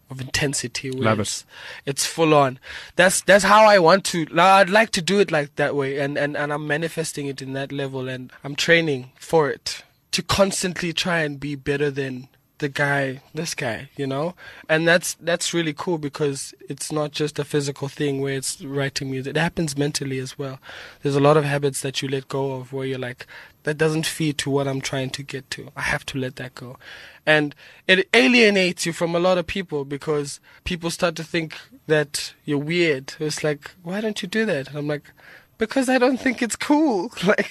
of 0.09 0.19
intensity. 0.19 0.91
where 0.91 1.03
Love 1.03 1.19
it. 1.19 1.23
it's, 1.23 1.45
It's 1.85 2.05
full 2.05 2.33
on. 2.33 2.59
That's 2.95 3.21
that's 3.21 3.45
how 3.45 3.65
I 3.65 3.79
want 3.79 4.03
to. 4.05 4.27
I'd 4.37 4.69
like 4.69 4.91
to 4.91 5.01
do 5.01 5.19
it 5.19 5.31
like 5.31 5.55
that 5.55 5.75
way, 5.75 5.99
and, 5.99 6.17
and 6.17 6.35
and 6.35 6.51
I'm 6.51 6.67
manifesting 6.67 7.27
it 7.27 7.41
in 7.41 7.53
that 7.53 7.71
level, 7.71 8.09
and 8.09 8.31
I'm 8.43 8.55
training 8.55 9.11
for 9.19 9.49
it 9.49 9.83
to 10.11 10.21
constantly 10.21 10.91
try 10.91 11.21
and 11.21 11.39
be 11.39 11.55
better 11.55 11.89
than 11.89 12.27
the 12.61 12.69
guy, 12.69 13.21
this 13.33 13.55
guy, 13.55 13.89
you 13.97 14.05
know, 14.07 14.35
and 14.69 14.87
that's 14.87 15.15
that's 15.15 15.53
really 15.53 15.73
cool 15.73 15.97
because 15.97 16.53
it's 16.69 16.91
not 16.91 17.11
just 17.11 17.39
a 17.39 17.43
physical 17.43 17.87
thing 17.87 18.21
where 18.21 18.35
it's 18.35 18.61
writing 18.61 19.09
music. 19.09 19.35
It 19.35 19.39
happens 19.39 19.75
mentally 19.75 20.19
as 20.19 20.37
well. 20.37 20.59
There's 21.01 21.15
a 21.15 21.19
lot 21.19 21.37
of 21.37 21.43
habits 21.43 21.81
that 21.81 22.01
you 22.01 22.07
let 22.07 22.27
go 22.27 22.53
of 22.53 22.71
where 22.71 22.85
you're 22.85 22.99
like, 22.99 23.25
that 23.63 23.79
doesn't 23.79 24.05
feed 24.05 24.37
to 24.39 24.51
what 24.51 24.67
I'm 24.67 24.79
trying 24.79 25.09
to 25.09 25.23
get 25.23 25.49
to. 25.51 25.69
I 25.75 25.81
have 25.81 26.05
to 26.07 26.19
let 26.19 26.35
that 26.35 26.53
go, 26.53 26.77
and 27.25 27.55
it 27.87 28.07
alienates 28.13 28.85
you 28.85 28.93
from 28.93 29.15
a 29.15 29.19
lot 29.19 29.39
of 29.39 29.47
people 29.47 29.83
because 29.83 30.39
people 30.63 30.91
start 30.91 31.15
to 31.15 31.23
think 31.23 31.57
that 31.87 32.33
you're 32.45 32.59
weird. 32.59 33.15
It's 33.19 33.43
like, 33.43 33.71
why 33.81 34.01
don't 34.01 34.21
you 34.21 34.27
do 34.27 34.45
that? 34.45 34.69
And 34.69 34.77
I'm 34.77 34.87
like, 34.87 35.11
because 35.57 35.89
I 35.89 35.97
don't 35.97 36.19
think 36.19 36.41
it's 36.41 36.55
cool. 36.55 37.11
Like. 37.25 37.49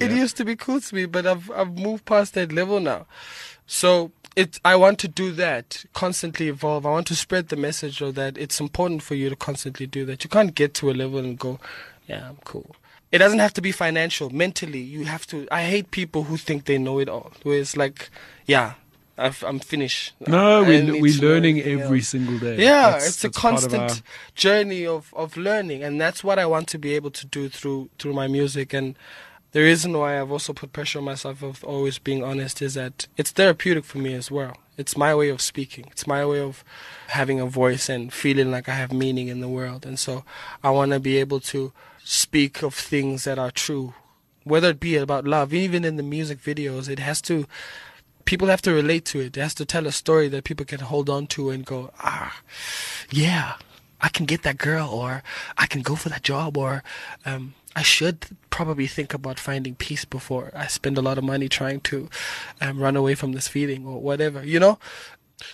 It 0.00 0.12
used 0.12 0.36
to 0.36 0.44
be 0.44 0.54
cool 0.54 0.80
to 0.80 0.94
me, 0.94 1.06
but 1.06 1.26
I've 1.26 1.50
I've 1.50 1.76
moved 1.76 2.04
past 2.04 2.34
that 2.34 2.52
level 2.52 2.78
now. 2.78 3.06
So 3.70 4.10
it 4.34 4.58
I 4.64 4.74
want 4.76 4.98
to 5.00 5.08
do 5.08 5.30
that, 5.32 5.84
constantly 5.92 6.48
evolve. 6.48 6.86
I 6.86 6.90
want 6.90 7.06
to 7.08 7.14
spread 7.14 7.48
the 7.48 7.56
message 7.56 8.00
of 8.00 8.14
that 8.16 8.36
it's 8.38 8.60
important 8.60 9.02
for 9.02 9.14
you 9.14 9.28
to 9.28 9.36
constantly 9.36 9.86
do 9.86 10.04
that. 10.06 10.24
You 10.24 10.30
can't 10.30 10.54
get 10.54 10.74
to 10.74 10.90
a 10.90 10.92
level 10.92 11.18
and 11.18 11.38
go, 11.38 11.60
yeah, 12.08 12.30
I'm 12.30 12.38
cool. 12.44 12.74
It 13.12 13.18
doesn't 13.18 13.38
have 13.38 13.52
to 13.54 13.60
be 13.62 13.70
financial. 13.72 14.30
Mentally, 14.30 14.80
you 14.80 15.04
have 15.04 15.26
to. 15.28 15.46
I 15.50 15.62
hate 15.64 15.90
people 15.90 16.24
who 16.24 16.36
think 16.36 16.64
they 16.64 16.78
know 16.78 16.98
it 16.98 17.08
all. 17.08 17.32
Where 17.42 17.58
it's 17.58 17.76
like, 17.76 18.10
yeah, 18.46 18.74
I've, 19.16 19.42
I'm 19.44 19.58
finished. 19.60 20.12
No, 20.26 20.62
I 20.62 20.68
we're, 20.68 21.00
we're 21.00 21.20
learning 21.20 21.60
every 21.60 21.98
else. 22.00 22.08
single 22.08 22.38
day. 22.38 22.56
Yeah, 22.58 22.90
That's- 22.90 23.08
it's 23.08 23.24
a 23.24 23.28
that's 23.28 23.36
of 23.36 23.42
constant 23.42 23.82
our- 23.90 23.96
journey 24.34 24.86
of, 24.86 25.12
of 25.16 25.36
learning, 25.36 25.82
and 25.82 26.00
that's 26.00 26.22
what 26.24 26.38
I 26.38 26.46
want 26.46 26.68
to 26.68 26.78
be 26.78 26.94
able 26.94 27.10
to 27.12 27.26
do 27.26 27.48
through 27.48 27.88
through 27.98 28.12
my 28.14 28.28
music. 28.28 28.72
And 28.74 28.94
the 29.52 29.60
reason 29.60 29.96
why 29.96 30.20
I've 30.20 30.30
also 30.30 30.52
put 30.52 30.72
pressure 30.72 30.98
on 30.98 31.04
myself 31.04 31.42
of 31.42 31.64
always 31.64 31.98
being 31.98 32.22
honest 32.22 32.60
is 32.60 32.74
that 32.74 33.06
it's 33.16 33.30
therapeutic 33.30 33.84
for 33.84 33.98
me 33.98 34.14
as 34.14 34.30
well. 34.30 34.56
It's 34.76 34.96
my 34.96 35.14
way 35.14 35.28
of 35.30 35.40
speaking. 35.40 35.86
It's 35.90 36.06
my 36.06 36.24
way 36.24 36.40
of 36.40 36.62
having 37.08 37.40
a 37.40 37.46
voice 37.46 37.88
and 37.88 38.12
feeling 38.12 38.50
like 38.50 38.68
I 38.68 38.74
have 38.74 38.92
meaning 38.92 39.28
in 39.28 39.40
the 39.40 39.48
world. 39.48 39.84
And 39.84 39.98
so 39.98 40.24
I 40.62 40.70
want 40.70 40.92
to 40.92 41.00
be 41.00 41.16
able 41.16 41.40
to 41.40 41.72
speak 42.04 42.62
of 42.62 42.74
things 42.74 43.24
that 43.24 43.38
are 43.38 43.50
true, 43.50 43.94
whether 44.44 44.70
it 44.70 44.80
be 44.80 44.96
about 44.96 45.24
love, 45.24 45.52
even 45.52 45.84
in 45.84 45.96
the 45.96 46.02
music 46.02 46.40
videos. 46.40 46.88
It 46.88 46.98
has 47.00 47.20
to 47.22 47.46
people 48.28 48.48
have 48.48 48.62
to 48.62 48.72
relate 48.72 49.06
to 49.06 49.20
it. 49.20 49.36
It 49.38 49.40
has 49.40 49.54
to 49.54 49.64
tell 49.64 49.86
a 49.86 49.92
story 49.92 50.28
that 50.28 50.44
people 50.44 50.66
can 50.66 50.80
hold 50.80 51.08
on 51.08 51.26
to 51.28 51.48
and 51.48 51.64
go, 51.64 51.90
ah, 52.00 52.42
yeah, 53.10 53.54
I 54.00 54.08
can 54.08 54.26
get 54.26 54.42
that 54.42 54.58
girl, 54.58 54.88
or 54.88 55.22
I 55.56 55.66
can 55.66 55.82
go 55.82 55.94
for 55.96 56.08
that 56.08 56.22
job, 56.22 56.56
or 56.56 56.82
um, 57.24 57.54
I 57.74 57.82
should 57.82 58.26
probably 58.50 58.86
think 58.86 59.14
about 59.14 59.38
finding 59.38 59.74
peace 59.74 60.04
before 60.04 60.50
I 60.54 60.66
spend 60.66 60.98
a 60.98 61.02
lot 61.02 61.18
of 61.18 61.24
money 61.24 61.48
trying 61.48 61.80
to 61.82 62.08
um, 62.60 62.80
run 62.80 62.96
away 62.96 63.14
from 63.14 63.32
this 63.32 63.48
feeling, 63.48 63.86
or 63.86 64.00
whatever, 64.00 64.44
you 64.44 64.60
know? 64.60 64.78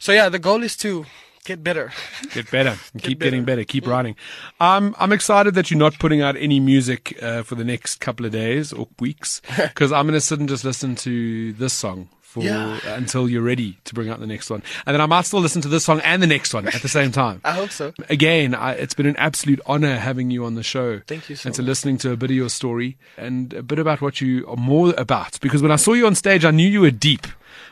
So, 0.01 0.13
yeah, 0.13 0.29
the 0.29 0.39
goal 0.39 0.63
is 0.63 0.77
to 0.79 1.05
get 1.45 1.63
better. 1.63 1.93
Get 2.33 2.51
better. 2.51 2.77
And 2.93 3.03
keep 3.03 3.19
better. 3.19 3.31
getting 3.31 3.45
better. 3.45 3.65
Keep 3.65 3.87
writing. 3.87 4.17
Um, 4.61 4.95
I'm 4.99 5.13
excited 5.13 5.55
that 5.55 5.71
you're 5.71 5.79
not 5.79 5.99
putting 5.99 6.23
out 6.23 6.37
any 6.37 6.61
music 6.61 7.19
uh, 7.23 7.43
for 7.43 7.55
the 7.55 7.65
next 7.65 7.97
couple 7.97 8.27
of 8.27 8.33
days 8.33 8.73
or 8.73 8.89
weeks 8.99 9.41
because 9.57 9.93
I'm 9.93 10.07
going 10.07 10.15
to 10.15 10.21
sit 10.21 10.41
and 10.41 10.49
just 10.49 10.65
listen 10.65 10.97
to 10.97 11.53
this 11.53 11.73
song 11.73 12.09
for 12.35 12.43
Yeah. 12.43 12.81
until 12.97 13.29
you're 13.31 13.43
ready 13.43 13.79
to 13.85 13.95
bring 13.95 14.09
out 14.11 14.19
the 14.19 14.27
next 14.27 14.51
one, 14.51 14.63
and 14.87 14.95
then 14.95 15.01
I 15.01 15.07
might 15.07 15.25
still 15.25 15.39
listen 15.41 15.63
to 15.63 15.69
this 15.69 15.85
song 15.85 16.01
and 16.01 16.21
the 16.21 16.27
next 16.27 16.53
one 16.53 16.67
at 16.67 16.83
the 16.83 16.89
same 16.89 17.13
time. 17.13 17.41
I 17.45 17.53
hope 17.53 17.71
so. 17.71 17.93
Again, 18.11 18.57
I, 18.57 18.73
it's 18.73 18.93
been 18.95 19.07
an 19.07 19.17
absolute 19.17 19.61
honor 19.67 19.97
having 19.99 20.33
you 20.33 20.45
on 20.45 20.57
the 20.57 20.65
show. 20.65 20.99
Thank 21.07 21.31
you 21.31 21.37
so 21.37 21.43
much. 21.43 21.47
And 21.47 21.55
to 21.55 21.63
much. 21.63 21.67
listening 21.69 21.99
to 21.99 22.11
a 22.11 22.17
bit 22.17 22.31
of 22.31 22.37
your 22.37 22.49
story 22.49 22.97
and 23.17 23.55
a 23.55 23.63
bit 23.63 23.79
about 23.79 24.01
what 24.01 24.21
you 24.21 24.45
are 24.49 24.57
more 24.57 24.93
about. 24.99 25.39
Because 25.41 25.63
when 25.63 25.71
I 25.71 25.77
saw 25.77 25.93
you 25.93 26.07
on 26.07 26.17
stage, 26.17 26.45
I 26.45 26.51
knew 26.51 26.69
you 26.69 26.81
were 26.81 26.91
deep, 26.91 27.27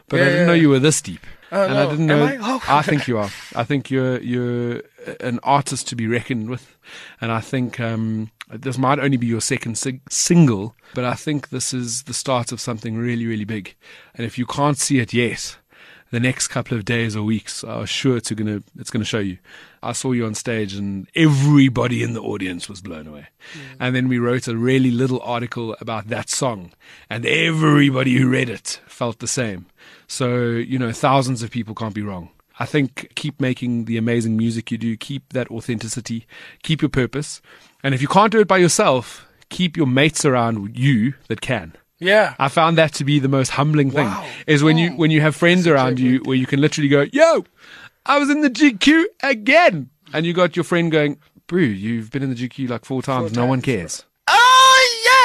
but 0.09 0.21
I 0.21 0.25
didn't 0.27 0.47
know 0.47 0.53
you 0.55 0.69
were 0.69 0.79
this 0.79 1.03
deep. 1.03 1.27
Oh, 1.51 1.65
and 1.65 1.75
I 1.77 1.91
didn't 1.91 2.11
Am 2.11 2.19
know. 2.19 2.25
I? 2.25 2.39
Oh. 2.41 2.63
I 2.69 2.81
think 2.83 3.07
you 3.09 3.19
are. 3.19 3.29
I 3.55 3.65
think 3.65 3.91
you're 3.91 4.19
you're 4.21 4.83
an 5.21 5.39
artist 5.43 5.89
to 5.89 5.97
be 5.97 6.07
reckoned 6.07 6.49
with, 6.49 6.77
and 7.21 7.31
I 7.31 7.41
think 7.41 7.79
um, 7.79 8.31
this 8.61 8.79
might 8.79 8.99
only 8.99 9.17
be 9.17 9.27
your 9.27 9.41
second 9.41 9.79
sig- 9.79 10.01
single, 10.11 10.75
but 10.95 11.05
I 11.05 11.15
think 11.15 11.49
this 11.49 11.73
is 11.73 12.05
the 12.05 12.15
start 12.15 12.53
of 12.53 12.61
something 12.61 12.97
really, 12.97 13.27
really 13.27 13.45
big. 13.45 13.75
And 14.15 14.27
if 14.27 14.39
you 14.39 14.47
can't 14.47 14.79
see 14.79 14.99
it 14.99 15.13
yet, 15.13 15.57
the 16.11 16.21
next 16.21 16.49
couple 16.49 16.77
of 16.77 16.85
days 16.85 17.17
or 17.17 17.23
weeks 17.23 17.65
are 17.65 17.87
sure 17.87 18.21
to 18.21 18.35
gonna 18.35 18.63
it's 18.79 18.91
gonna 18.91 19.05
show 19.05 19.19
you. 19.19 19.39
I 19.83 19.93
saw 19.93 20.13
you 20.13 20.27
on 20.27 20.35
stage 20.35 20.75
and 20.75 21.09
everybody 21.17 22.03
in 22.03 22.13
the 22.13 22.21
audience 22.21 22.69
was 22.69 22.83
blown 22.83 23.07
away. 23.07 23.29
And 23.81 23.97
then 23.97 24.09
we 24.09 24.19
wrote 24.19 24.47
a 24.47 24.57
really 24.57 24.91
little 24.91 25.21
article 25.23 25.75
about 25.81 26.09
that 26.09 26.29
song 26.29 26.73
and 27.09 27.25
everybody 27.25 28.15
who 28.17 28.29
read 28.29 28.51
it 28.51 28.81
felt 28.87 29.19
the 29.21 29.27
same. 29.27 29.67
So, 30.07 30.51
you 30.51 30.79
know, 30.79 30.93
thousands 30.93 31.43
of 31.43 31.51
people 31.51 31.75
can't 31.75 31.95
be 31.95 32.03
wrong. 32.03 32.29
I 32.59 32.67
think 32.67 33.11
keep 33.15 33.41
making 33.41 33.87
the 33.87 33.97
amazing 33.97 34.37
music 34.37 34.71
you 34.71 34.79
do, 34.79 34.97
keep 34.97 35.33
that 35.33 35.51
authenticity, 35.51 36.27
keep 36.63 36.83
your 36.83 36.89
purpose. 36.89 37.41
And 37.83 37.95
if 37.95 38.03
you 38.03 38.09
can't 38.09 38.31
do 38.33 38.41
it 38.41 38.49
by 38.49 38.59
yourself, 38.59 39.27
keep 39.49 39.77
your 39.77 39.87
mates 39.87 40.25
around 40.25 40.77
you 40.77 41.15
that 41.29 41.41
can. 41.41 41.75
Yeah. 41.99 42.35
I 42.39 42.49
found 42.49 42.79
that 42.79 42.93
to 42.95 43.05
be 43.05 43.19
the 43.21 43.29
most 43.29 43.51
humbling 43.51 43.91
thing 43.91 44.07
Wow. 44.07 44.27
is 44.47 44.63
when 44.63 44.77
you 44.77 44.91
when 44.91 45.11
you 45.11 45.21
have 45.21 45.37
friends 45.37 45.67
around 45.67 45.99
you 46.01 46.19
where 46.25 46.37
you 46.37 46.47
can 46.47 46.61
literally 46.61 46.89
go, 46.89 47.07
"Yo, 47.13 47.45
I 48.07 48.19
was 48.19 48.29
in 48.29 48.41
the 48.41 48.51
GQ 48.51 49.05
again," 49.23 49.89
and 50.13 50.27
you 50.27 50.33
got 50.33 50.57
your 50.57 50.65
friend 50.65 50.91
going, 50.91 51.19
"Brew, 51.47 51.63
you've 51.63 52.11
been 52.11 52.23
in 52.25 52.29
the 52.31 52.35
GQ 52.35 52.69
like 52.69 52.85
four 52.85 53.03
times. 53.03 53.33
no 53.35 53.47
one 53.47 53.59
times. 53.63 53.65
cares." 53.65 54.05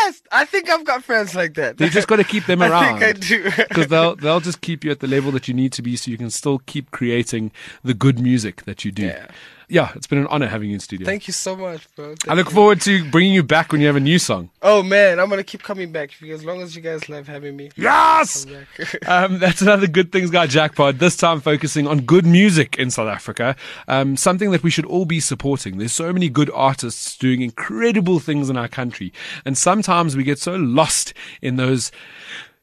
Yes! 0.07 0.21
I 0.31 0.45
think 0.45 0.69
I've 0.69 0.85
got 0.85 1.03
friends 1.03 1.35
like 1.35 1.55
that. 1.55 1.79
You 1.79 1.89
just 1.89 2.07
got 2.07 2.17
to 2.17 2.23
keep 2.23 2.45
them 2.45 2.61
I 2.63 2.69
around. 2.69 2.99
think 2.99 3.03
I 3.03 3.11
do. 3.19 3.43
because 3.67 3.87
they'll 3.87 4.15
they'll 4.15 4.39
just 4.39 4.61
keep 4.61 4.83
you 4.83 4.91
at 4.91 4.99
the 4.99 5.07
level 5.07 5.31
that 5.33 5.47
you 5.47 5.53
need 5.53 5.73
to 5.73 5.81
be, 5.81 5.95
so 5.95 6.09
you 6.11 6.17
can 6.17 6.29
still 6.29 6.59
keep 6.59 6.91
creating 6.91 7.51
the 7.83 7.93
good 7.93 8.19
music 8.19 8.63
that 8.65 8.85
you 8.85 8.91
do. 8.91 9.07
Yeah. 9.07 9.27
Yeah, 9.69 9.91
it's 9.95 10.07
been 10.07 10.19
an 10.19 10.27
honor 10.27 10.47
having 10.47 10.69
you 10.69 10.75
in 10.75 10.79
studio. 10.79 11.05
Thank 11.05 11.27
you 11.27 11.33
so 11.33 11.53
much, 11.55 11.93
bro. 11.93 12.15
I 12.29 12.35
look 12.35 12.47
you. 12.47 12.53
forward 12.53 12.79
to 12.81 13.09
bringing 13.11 13.33
you 13.33 13.43
back 13.43 13.73
when 13.73 13.81
you 13.81 13.87
have 13.87 13.97
a 13.97 14.01
new 14.01 14.17
song. 14.17 14.49
Oh 14.61 14.81
man, 14.81 15.19
I'm 15.19 15.29
gonna 15.29 15.43
keep 15.43 15.61
coming 15.61 15.91
back 15.91 16.11
as 16.23 16.45
long 16.45 16.61
as 16.61 16.73
you 16.73 16.81
guys 16.81 17.09
love 17.09 17.27
having 17.27 17.55
me. 17.55 17.71
Yes! 17.75 18.45
Um, 19.05 19.39
that's 19.39 19.61
another 19.61 19.87
Good 19.87 20.11
Things 20.11 20.29
Guy 20.29 20.47
jackpot, 20.47 20.99
this 20.99 21.15
time 21.15 21.39
focusing 21.39 21.87
on 21.87 22.01
good 22.01 22.25
music 22.25 22.77
in 22.77 22.91
South 22.91 23.07
Africa. 23.07 23.55
Um, 23.87 24.17
something 24.17 24.51
that 24.51 24.63
we 24.63 24.69
should 24.69 24.85
all 24.85 25.05
be 25.05 25.19
supporting. 25.19 25.77
There's 25.77 25.93
so 25.93 26.11
many 26.11 26.29
good 26.29 26.49
artists 26.53 27.17
doing 27.17 27.41
incredible 27.41 28.19
things 28.19 28.49
in 28.49 28.57
our 28.57 28.67
country. 28.67 29.13
And 29.45 29.57
sometimes 29.57 30.15
we 30.15 30.23
get 30.23 30.39
so 30.39 30.55
lost 30.55 31.13
in 31.41 31.55
those 31.55 31.91